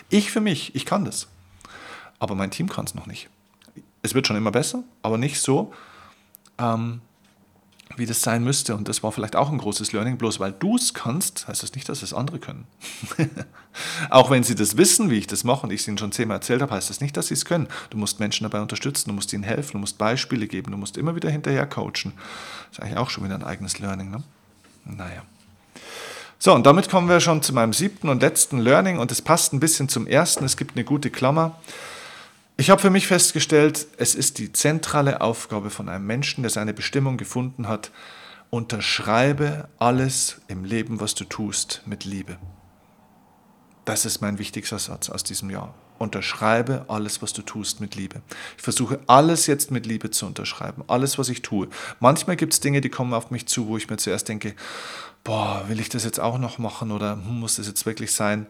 Ich 0.09 0.31
für 0.31 0.41
mich, 0.41 0.75
ich 0.75 0.85
kann 0.85 1.05
das. 1.05 1.27
Aber 2.19 2.35
mein 2.35 2.51
Team 2.51 2.69
kann 2.69 2.85
es 2.85 2.95
noch 2.95 3.05
nicht. 3.05 3.29
Es 4.01 4.13
wird 4.13 4.27
schon 4.27 4.35
immer 4.35 4.51
besser, 4.51 4.83
aber 5.01 5.17
nicht 5.17 5.39
so, 5.39 5.73
ähm, 6.57 7.01
wie 7.97 8.05
das 8.05 8.21
sein 8.21 8.43
müsste. 8.43 8.75
Und 8.75 8.87
das 8.87 9.03
war 9.03 9.11
vielleicht 9.11 9.35
auch 9.35 9.51
ein 9.51 9.57
großes 9.57 9.91
Learning. 9.91 10.17
Bloß 10.17 10.39
weil 10.39 10.51
du 10.51 10.75
es 10.75 10.93
kannst, 10.93 11.47
heißt 11.47 11.63
das 11.63 11.73
nicht, 11.73 11.87
dass 11.89 12.01
es 12.03 12.13
andere 12.13 12.39
können. 12.39 12.65
auch 14.09 14.29
wenn 14.29 14.43
sie 14.43 14.55
das 14.55 14.77
wissen, 14.77 15.09
wie 15.09 15.17
ich 15.17 15.27
das 15.27 15.43
mache 15.43 15.65
und 15.65 15.71
ich 15.71 15.81
es 15.81 15.87
ihnen 15.87 15.97
schon 15.97 16.11
zehnmal 16.11 16.37
erzählt 16.37 16.61
habe, 16.61 16.73
heißt 16.73 16.89
das 16.89 17.01
nicht, 17.01 17.15
dass 17.17 17.27
sie 17.27 17.33
es 17.33 17.45
können. 17.45 17.67
Du 17.89 17.97
musst 17.97 18.19
Menschen 18.19 18.43
dabei 18.43 18.61
unterstützen, 18.61 19.09
du 19.09 19.15
musst 19.15 19.31
ihnen 19.33 19.43
helfen, 19.43 19.73
du 19.73 19.79
musst 19.79 19.97
Beispiele 19.97 20.47
geben, 20.47 20.71
du 20.71 20.77
musst 20.77 20.97
immer 20.97 21.15
wieder 21.15 21.29
hinterher 21.29 21.65
coachen. 21.67 22.13
Das 22.69 22.73
ist 22.73 22.79
eigentlich 22.81 22.97
auch 22.97 23.09
schon 23.09 23.23
wieder 23.23 23.35
ein 23.35 23.43
eigenes 23.43 23.79
Learning. 23.79 24.11
Ne? 24.11 24.23
Naja. 24.85 25.23
So, 26.39 26.53
und 26.53 26.65
damit 26.65 26.89
kommen 26.89 27.07
wir 27.07 27.21
schon 27.21 27.41
zu 27.41 27.53
meinem 27.53 27.71
siebten 27.71 28.09
und 28.09 28.21
letzten 28.21 28.59
Learning 28.59 28.99
und 28.99 29.11
es 29.11 29.21
passt 29.21 29.53
ein 29.53 29.61
bisschen 29.61 29.87
zum 29.87 30.07
ersten. 30.07 30.43
Es 30.43 30.57
gibt 30.57 30.75
eine 30.75 30.83
gute 30.83 31.09
Klammer. 31.09 31.57
Ich 32.55 32.69
habe 32.69 32.79
für 32.79 32.91
mich 32.91 33.07
festgestellt, 33.07 33.87
es 33.97 34.13
ist 34.13 34.37
die 34.37 34.51
zentrale 34.53 35.21
Aufgabe 35.21 35.71
von 35.71 35.89
einem 35.89 36.05
Menschen, 36.05 36.43
der 36.43 36.51
seine 36.51 36.73
Bestimmung 36.73 37.17
gefunden 37.17 37.67
hat, 37.67 37.91
unterschreibe 38.51 39.69
alles 39.79 40.41
im 40.47 40.63
Leben, 40.63 40.99
was 40.99 41.15
du 41.15 41.23
tust, 41.23 41.81
mit 41.87 42.05
Liebe. 42.05 42.37
Das 43.85 44.05
ist 44.05 44.21
mein 44.21 44.37
wichtigster 44.37 44.77
Satz 44.77 45.09
aus 45.09 45.23
diesem 45.23 45.49
Jahr. 45.49 45.73
Unterschreibe 45.97 46.85
alles, 46.89 47.23
was 47.23 47.33
du 47.33 47.41
tust, 47.41 47.81
mit 47.81 47.95
Liebe. 47.95 48.21
Ich 48.55 48.63
versuche 48.63 48.99
alles 49.07 49.47
jetzt 49.47 49.71
mit 49.71 49.87
Liebe 49.87 50.11
zu 50.11 50.27
unterschreiben, 50.27 50.83
alles, 50.87 51.17
was 51.17 51.29
ich 51.29 51.41
tue. 51.41 51.69
Manchmal 51.99 52.35
gibt 52.35 52.53
es 52.53 52.59
Dinge, 52.59 52.81
die 52.81 52.89
kommen 52.89 53.15
auf 53.15 53.31
mich 53.31 53.47
zu, 53.47 53.67
wo 53.67 53.77
ich 53.77 53.89
mir 53.89 53.97
zuerst 53.97 54.29
denke, 54.29 54.53
boah, 55.23 55.63
will 55.69 55.79
ich 55.79 55.89
das 55.89 56.03
jetzt 56.03 56.19
auch 56.19 56.37
noch 56.37 56.59
machen 56.59 56.91
oder 56.91 57.15
muss 57.15 57.55
das 57.55 57.65
jetzt 57.65 57.87
wirklich 57.87 58.13
sein? 58.13 58.45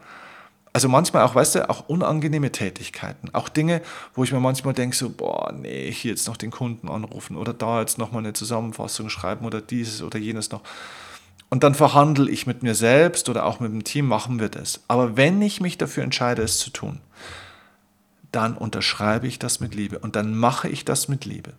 Also 0.75 0.89
manchmal 0.89 1.23
auch, 1.23 1.35
weißt 1.35 1.55
du, 1.55 1.69
auch 1.69 1.87
unangenehme 1.87 2.51
Tätigkeiten. 2.51 3.29
Auch 3.33 3.47
Dinge, 3.47 3.81
wo 4.15 4.23
ich 4.23 4.31
mir 4.31 4.39
manchmal 4.39 4.73
denke, 4.73 4.95
so, 4.95 5.11
boah, 5.11 5.53
nee, 5.53 5.91
hier 5.91 6.11
jetzt 6.11 6.27
noch 6.27 6.35
den 6.35 6.49
Kunden 6.49 6.89
anrufen 6.89 7.37
oder 7.37 7.53
da 7.53 7.79
jetzt 7.79 7.99
nochmal 7.99 8.23
eine 8.23 8.33
Zusammenfassung 8.33 9.09
schreiben 9.09 9.45
oder 9.45 9.61
dieses 9.61 10.01
oder 10.01 10.17
jenes 10.17 10.49
noch. 10.49 10.61
Und 11.49 11.63
dann 11.63 11.75
verhandle 11.75 12.31
ich 12.31 12.47
mit 12.47 12.63
mir 12.63 12.73
selbst 12.73 13.29
oder 13.29 13.45
auch 13.45 13.59
mit 13.59 13.71
dem 13.71 13.83
Team, 13.83 14.07
machen 14.07 14.39
wir 14.39 14.49
das. 14.49 14.81
Aber 14.87 15.15
wenn 15.15 15.39
ich 15.43 15.61
mich 15.61 15.77
dafür 15.77 16.03
entscheide, 16.03 16.41
es 16.41 16.57
zu 16.57 16.71
tun, 16.71 16.99
dann 18.31 18.57
unterschreibe 18.57 19.27
ich 19.27 19.37
das 19.37 19.59
mit 19.59 19.75
Liebe 19.75 19.99
und 19.99 20.15
dann 20.15 20.35
mache 20.35 20.67
ich 20.67 20.85
das 20.85 21.07
mit 21.07 21.25
Liebe. 21.25 21.53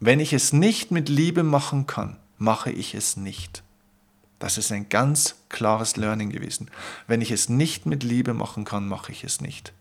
Wenn 0.00 0.18
ich 0.18 0.32
es 0.32 0.52
nicht 0.52 0.90
mit 0.90 1.08
Liebe 1.08 1.44
machen 1.44 1.86
kann, 1.86 2.16
mache 2.36 2.72
ich 2.72 2.94
es 2.96 3.16
nicht. 3.16 3.63
Das 4.38 4.58
ist 4.58 4.72
ein 4.72 4.88
ganz 4.88 5.36
klares 5.48 5.96
Learning 5.96 6.30
gewesen. 6.30 6.70
Wenn 7.06 7.20
ich 7.20 7.30
es 7.30 7.48
nicht 7.48 7.86
mit 7.86 8.02
Liebe 8.02 8.34
machen 8.34 8.64
kann, 8.64 8.88
mache 8.88 9.12
ich 9.12 9.24
es 9.24 9.40
nicht. 9.40 9.72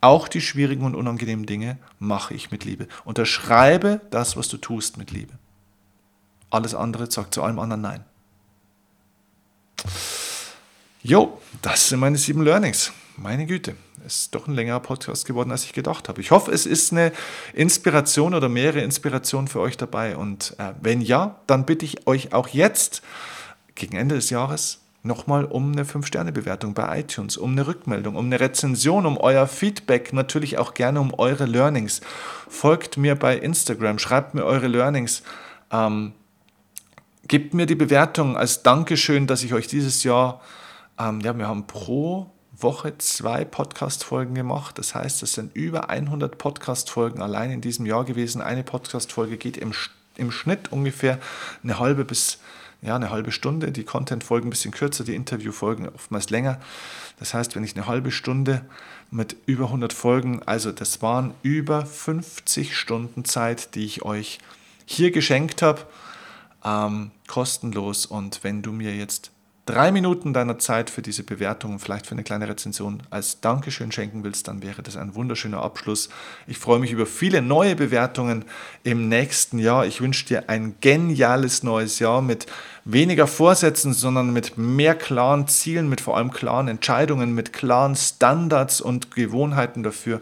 Auch 0.00 0.28
die 0.28 0.40
schwierigen 0.40 0.84
und 0.84 0.94
unangenehmen 0.94 1.46
Dinge 1.46 1.78
mache 1.98 2.34
ich 2.34 2.50
mit 2.50 2.64
Liebe. 2.64 2.86
Unterschreibe 3.04 4.00
das, 4.10 4.36
was 4.36 4.48
du 4.48 4.56
tust, 4.56 4.98
mit 4.98 5.10
Liebe. 5.10 5.32
Alles 6.50 6.74
andere 6.74 7.10
sagt 7.10 7.34
zu 7.34 7.42
allem 7.42 7.58
anderen 7.58 7.82
Nein. 7.82 8.04
Jo, 11.02 11.40
das 11.62 11.88
sind 11.88 12.00
meine 12.00 12.18
sieben 12.18 12.42
Learnings. 12.42 12.92
Meine 13.16 13.46
Güte, 13.46 13.76
ist 14.06 14.34
doch 14.34 14.46
ein 14.46 14.54
längerer 14.54 14.80
Podcast 14.80 15.26
geworden, 15.26 15.50
als 15.50 15.64
ich 15.64 15.72
gedacht 15.72 16.08
habe. 16.08 16.20
Ich 16.20 16.30
hoffe, 16.30 16.52
es 16.52 16.64
ist 16.64 16.92
eine 16.92 17.12
Inspiration 17.52 18.34
oder 18.34 18.48
mehrere 18.48 18.80
Inspirationen 18.80 19.48
für 19.48 19.60
euch 19.60 19.76
dabei. 19.76 20.16
Und 20.16 20.54
äh, 20.58 20.72
wenn 20.80 21.00
ja, 21.00 21.40
dann 21.46 21.66
bitte 21.66 21.84
ich 21.84 22.06
euch 22.06 22.32
auch 22.32 22.48
jetzt 22.48 23.02
gegen 23.74 23.96
Ende 23.96 24.14
des 24.14 24.30
Jahres 24.30 24.80
nochmal 25.02 25.44
um 25.44 25.72
eine 25.72 25.84
5-Sterne-Bewertung 25.84 26.74
bei 26.74 27.00
iTunes, 27.00 27.36
um 27.36 27.52
eine 27.52 27.66
Rückmeldung, 27.66 28.16
um 28.16 28.26
eine 28.26 28.40
Rezension, 28.40 29.06
um 29.06 29.16
euer 29.18 29.46
Feedback, 29.46 30.12
natürlich 30.12 30.58
auch 30.58 30.74
gerne 30.74 31.00
um 31.00 31.14
eure 31.14 31.46
Learnings. 31.46 32.00
Folgt 32.48 32.96
mir 32.96 33.14
bei 33.14 33.36
Instagram, 33.36 33.98
schreibt 33.98 34.34
mir 34.34 34.44
eure 34.44 34.66
Learnings. 34.66 35.22
Ähm, 35.70 36.12
gebt 37.28 37.54
mir 37.54 37.66
die 37.66 37.74
Bewertung 37.74 38.36
als 38.36 38.62
Dankeschön, 38.62 39.26
dass 39.26 39.42
ich 39.42 39.54
euch 39.54 39.66
dieses 39.66 40.04
Jahr, 40.04 40.40
ähm, 40.98 41.20
ja, 41.20 41.36
wir 41.36 41.48
haben 41.48 41.66
pro 41.66 42.30
Woche 42.58 42.96
zwei 42.98 43.44
Podcast-Folgen 43.44 44.34
gemacht. 44.34 44.78
Das 44.78 44.94
heißt, 44.94 45.22
es 45.22 45.34
sind 45.34 45.54
über 45.54 45.90
100 45.90 46.38
Podcast-Folgen 46.38 47.20
allein 47.20 47.50
in 47.50 47.60
diesem 47.60 47.84
Jahr 47.84 48.04
gewesen. 48.04 48.40
Eine 48.40 48.62
Podcast-Folge 48.62 49.36
geht 49.36 49.56
im, 49.56 49.72
im 50.16 50.30
Schnitt 50.30 50.72
ungefähr 50.72 51.18
eine 51.62 51.78
halbe 51.78 52.04
bis 52.04 52.38
ja, 52.82 52.94
eine 52.94 53.10
halbe 53.10 53.32
Stunde. 53.32 53.72
Die 53.72 53.84
Content-Folgen 53.84 54.48
ein 54.48 54.50
bisschen 54.50 54.70
kürzer, 54.70 55.04
die 55.04 55.14
Interview-Folgen 55.14 55.88
oftmals 55.88 56.30
länger. 56.30 56.60
Das 57.18 57.34
heißt, 57.34 57.56
wenn 57.56 57.64
ich 57.64 57.74
eine 57.74 57.86
halbe 57.86 58.10
Stunde 58.10 58.64
mit 59.10 59.36
über 59.46 59.66
100 59.66 59.92
Folgen, 59.92 60.42
also 60.44 60.72
das 60.72 61.02
waren 61.02 61.34
über 61.42 61.84
50 61.84 62.76
Stunden 62.76 63.24
Zeit, 63.24 63.74
die 63.74 63.84
ich 63.84 64.02
euch 64.02 64.38
hier 64.84 65.10
geschenkt 65.10 65.62
habe, 65.62 65.82
ähm, 66.64 67.10
kostenlos. 67.26 68.06
Und 68.06 68.44
wenn 68.44 68.62
du 68.62 68.72
mir 68.72 68.94
jetzt 68.94 69.30
drei 69.66 69.90
Minuten 69.90 70.32
deiner 70.32 70.58
Zeit 70.58 70.90
für 70.90 71.02
diese 71.02 71.24
Bewertung, 71.24 71.80
vielleicht 71.80 72.06
für 72.06 72.12
eine 72.12 72.22
kleine 72.22 72.48
Rezension 72.48 73.02
als 73.10 73.40
Dankeschön 73.40 73.90
schenken 73.90 74.22
willst, 74.22 74.46
dann 74.46 74.62
wäre 74.62 74.82
das 74.82 74.96
ein 74.96 75.16
wunderschöner 75.16 75.60
Abschluss. 75.60 76.08
Ich 76.46 76.58
freue 76.58 76.78
mich 76.78 76.92
über 76.92 77.04
viele 77.04 77.42
neue 77.42 77.74
Bewertungen 77.74 78.44
im 78.84 79.08
nächsten 79.08 79.58
Jahr. 79.58 79.84
Ich 79.84 80.00
wünsche 80.00 80.24
dir 80.24 80.48
ein 80.48 80.76
geniales 80.80 81.64
neues 81.64 81.98
Jahr 81.98 82.22
mit 82.22 82.46
weniger 82.84 83.26
Vorsätzen, 83.26 83.92
sondern 83.92 84.32
mit 84.32 84.56
mehr 84.56 84.94
klaren 84.94 85.48
Zielen, 85.48 85.88
mit 85.88 86.00
vor 86.00 86.16
allem 86.16 86.30
klaren 86.30 86.68
Entscheidungen, 86.68 87.34
mit 87.34 87.52
klaren 87.52 87.96
Standards 87.96 88.80
und 88.80 89.10
Gewohnheiten 89.10 89.82
dafür 89.82 90.20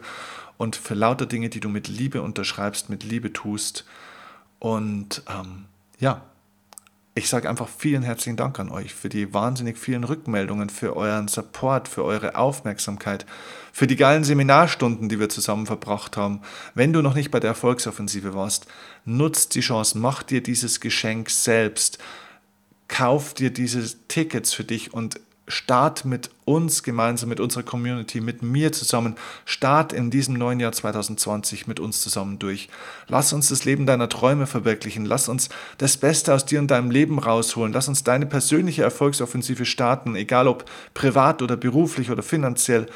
und 0.57 0.74
für 0.74 0.94
lauter 0.94 1.26
Dinge, 1.26 1.50
die 1.50 1.61
du 1.61 1.68
mit 1.68 1.87
Liebe 1.88 2.22
unterschreibst, 2.22 2.88
mit 2.88 3.04
Liebe 3.04 3.33
tust. 3.33 3.85
Und 4.59 5.22
ähm, 5.28 5.66
ja, 5.98 6.22
ich 7.16 7.29
sage 7.29 7.48
einfach 7.48 7.68
vielen 7.68 8.03
herzlichen 8.03 8.37
Dank 8.37 8.59
an 8.59 8.70
euch 8.70 8.92
für 8.92 9.09
die 9.09 9.33
wahnsinnig 9.33 9.79
vielen 9.79 10.03
Rückmeldungen, 10.03 10.68
für 10.68 10.96
euren 10.96 11.29
Support, 11.29 11.87
für 11.87 12.03
eure 12.03 12.35
Aufmerksamkeit, 12.35 13.24
für 13.72 13.87
die 13.87 13.94
geilen 13.94 14.24
Seminarstunden, 14.24 15.09
die 15.09 15.20
wir 15.20 15.29
zusammen 15.29 15.66
verbracht 15.66 16.16
haben. 16.16 16.40
Wenn 16.74 16.92
du 16.92 17.03
noch 17.03 17.14
nicht 17.14 17.31
bei 17.31 17.38
der 17.38 17.50
Erfolgsoffensive 17.50 18.35
warst, 18.35 18.66
nutzt 19.05 19.55
die 19.55 19.61
Chance, 19.61 19.96
mach 19.96 20.24
dir 20.24 20.42
dieses 20.42 20.81
Geschenk 20.81 21.31
selbst, 21.31 21.98
kauf 22.88 23.33
dir 23.33 23.50
diese 23.50 23.96
Tickets 24.09 24.53
für 24.53 24.64
dich 24.64 24.92
und 24.92 25.20
Start 25.46 26.04
mit 26.04 26.30
uns 26.46 26.83
gemeinsam, 26.83 27.28
mit 27.28 27.40
unserer 27.40 27.62
Community, 27.62 28.20
mit 28.20 28.42
mir 28.42 28.72
zusammen. 28.72 29.16
Start 29.44 29.92
in 29.92 30.11
diesem 30.11 30.35
neuen 30.35 30.59
Jahr 30.59 30.72
2020 30.72 31.66
mit 31.66 31.80
uns 31.80 32.00
zusammen 32.00 32.38
durch. 32.38 32.68
Lass 33.09 33.33
uns 33.33 33.50
das 33.50 33.64
Leben 33.64 33.85
deiner 33.85 34.09
Träume 34.09 34.46
verwirklichen. 34.46 35.04
Lass 35.04 35.28
uns 35.28 35.50
das 35.78 35.96
Beste 35.96 36.33
aus 36.33 36.46
dir 36.46 36.61
und 36.61 36.70
deinem 36.70 36.90
Leben 36.90 37.18
rausholen. 37.18 37.72
Lass 37.72 37.88
uns 37.88 38.04
deine 38.04 38.26
persönliche 38.26 38.83
Erfolgsoffensive 38.83 39.66
starten, 39.66 40.16
egal 40.16 40.48
ob 40.48 40.64
privat 40.94 41.42
oder 41.42 41.57
beruflich 41.57 42.11
oder 42.11 42.22
finanziell 42.22 42.87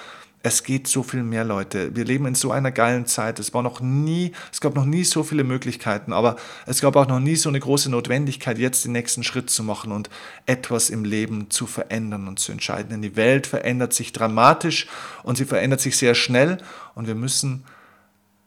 es 0.42 0.62
geht 0.62 0.86
so 0.86 1.02
viel 1.02 1.22
mehr, 1.24 1.44
Leute. 1.44 1.94
Wir 1.96 2.04
leben 2.04 2.26
in 2.26 2.34
so 2.34 2.52
einer 2.52 2.70
geilen 2.70 3.06
Zeit. 3.06 3.38
Es 3.40 3.52
war 3.54 3.62
noch 3.62 3.80
nie, 3.80 4.32
es 4.52 4.60
gab 4.60 4.76
noch 4.76 4.84
nie 4.84 5.02
so 5.02 5.24
viele 5.24 5.42
Möglichkeiten, 5.42 6.12
aber 6.12 6.36
es 6.64 6.80
gab 6.80 6.94
auch 6.96 7.08
noch 7.08 7.18
nie 7.18 7.34
so 7.34 7.48
eine 7.48 7.58
große 7.58 7.90
Notwendigkeit, 7.90 8.58
jetzt 8.58 8.84
den 8.84 8.92
nächsten 8.92 9.24
Schritt 9.24 9.50
zu 9.50 9.64
machen 9.64 9.90
und 9.90 10.10
etwas 10.46 10.90
im 10.90 11.04
Leben 11.04 11.50
zu 11.50 11.66
verändern 11.66 12.28
und 12.28 12.38
zu 12.38 12.52
entscheiden. 12.52 12.90
Denn 12.90 13.02
die 13.02 13.16
Welt 13.16 13.46
verändert 13.48 13.92
sich 13.92 14.12
dramatisch 14.12 14.86
und 15.24 15.36
sie 15.36 15.44
verändert 15.44 15.80
sich 15.80 15.96
sehr 15.96 16.14
schnell 16.14 16.58
und 16.94 17.08
wir 17.08 17.16
müssen 17.16 17.64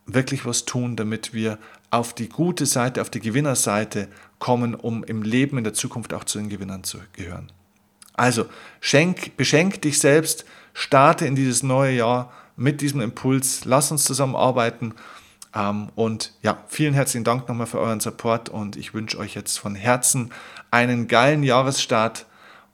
wirklich 0.06 0.46
was 0.46 0.66
tun, 0.66 0.96
damit 0.96 1.34
wir 1.34 1.58
auf 1.90 2.14
die 2.14 2.30
gute 2.30 2.66
Seite, 2.66 3.02
auf 3.02 3.10
die 3.10 3.20
Gewinnerseite 3.20 4.08
kommen, 4.40 4.76
um 4.76 5.04
im 5.04 5.24
Leben 5.24 5.58
in 5.58 5.66
der 5.66 5.74
Zukunft 5.74 6.14
auch 6.14 6.24
zu 6.24 6.40
den 6.40 6.50
Gewinnern 6.50 6.84
zu 6.86 7.00
gehören. 7.14 7.52
Also 8.14 8.46
schenk, 8.80 9.38
beschenk 9.38 9.82
dich 9.82 10.00
selbst, 10.00 10.46
starte 10.74 11.26
in 11.26 11.36
dieses 11.36 11.64
neue 11.64 11.96
Jahr 11.96 12.32
mit 12.56 12.82
diesem 12.82 13.02
Impuls. 13.02 13.66
Lass 13.66 13.92
uns 13.92 14.06
zusammenarbeiten. 14.06 14.94
Ähm, 15.54 15.90
und 15.96 16.34
ja, 16.42 16.64
vielen 16.68 16.94
herzlichen 16.94 17.24
Dank 17.24 17.48
nochmal 17.48 17.68
für 17.68 17.80
euren 17.80 18.00
Support 18.00 18.50
und 18.50 18.76
ich 18.78 18.94
wünsche 18.94 19.18
euch 19.18 19.36
jetzt 19.36 19.58
von 19.58 19.76
Herzen 19.76 20.32
einen 20.70 21.08
geilen 21.08 21.44
Jahresstart 21.44 22.26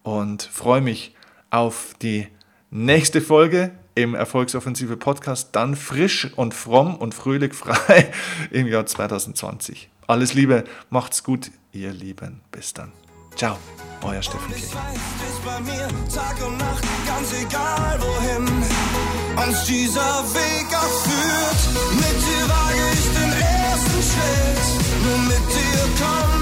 und 0.04 0.44
freue 0.44 0.82
mich 0.82 1.16
auf 1.50 1.94
die 2.02 2.28
nächste 2.70 3.22
Folge 3.22 3.72
im 3.96 4.14
Erfolgsoffensive 4.14 4.96
Podcast, 4.96 5.50
dann 5.54 5.76
frisch 5.76 6.32
und 6.36 6.54
fromm 6.54 6.96
und 6.96 7.16
fröhlich 7.16 7.54
frei 7.54 8.12
im 8.52 8.68
Jahr 8.68 8.86
2020. 8.86 9.90
Alles 10.06 10.34
Liebe, 10.36 10.64
macht's 10.90 11.24
gut, 11.24 11.52
ihr 11.72 11.92
Lieben. 11.92 12.42
Bis 12.52 12.74
dann. 12.74 12.92
Ciao, 13.38 13.56
euer 14.02 14.24
Steffen 14.24 14.52
Kirch. 14.52 14.72
Tag 16.12 16.38
und 16.44 16.58
Nacht, 16.58 16.84
ganz 17.06 17.34
egal 17.34 18.00
wohin 18.02 18.48
uns 19.48 19.64
dieser 19.66 20.24
Weg 20.34 20.68
auch. 20.74 21.06
Mit 21.94 22.18
dir 22.26 22.50
wage 22.50 22.84
ich 22.94 23.06
den 23.14 23.32
ersten 23.32 24.02
Schritt, 24.10 25.06
nur 25.06 25.18
mit 25.20 25.46
dir 25.54 25.86
komm 26.00 26.37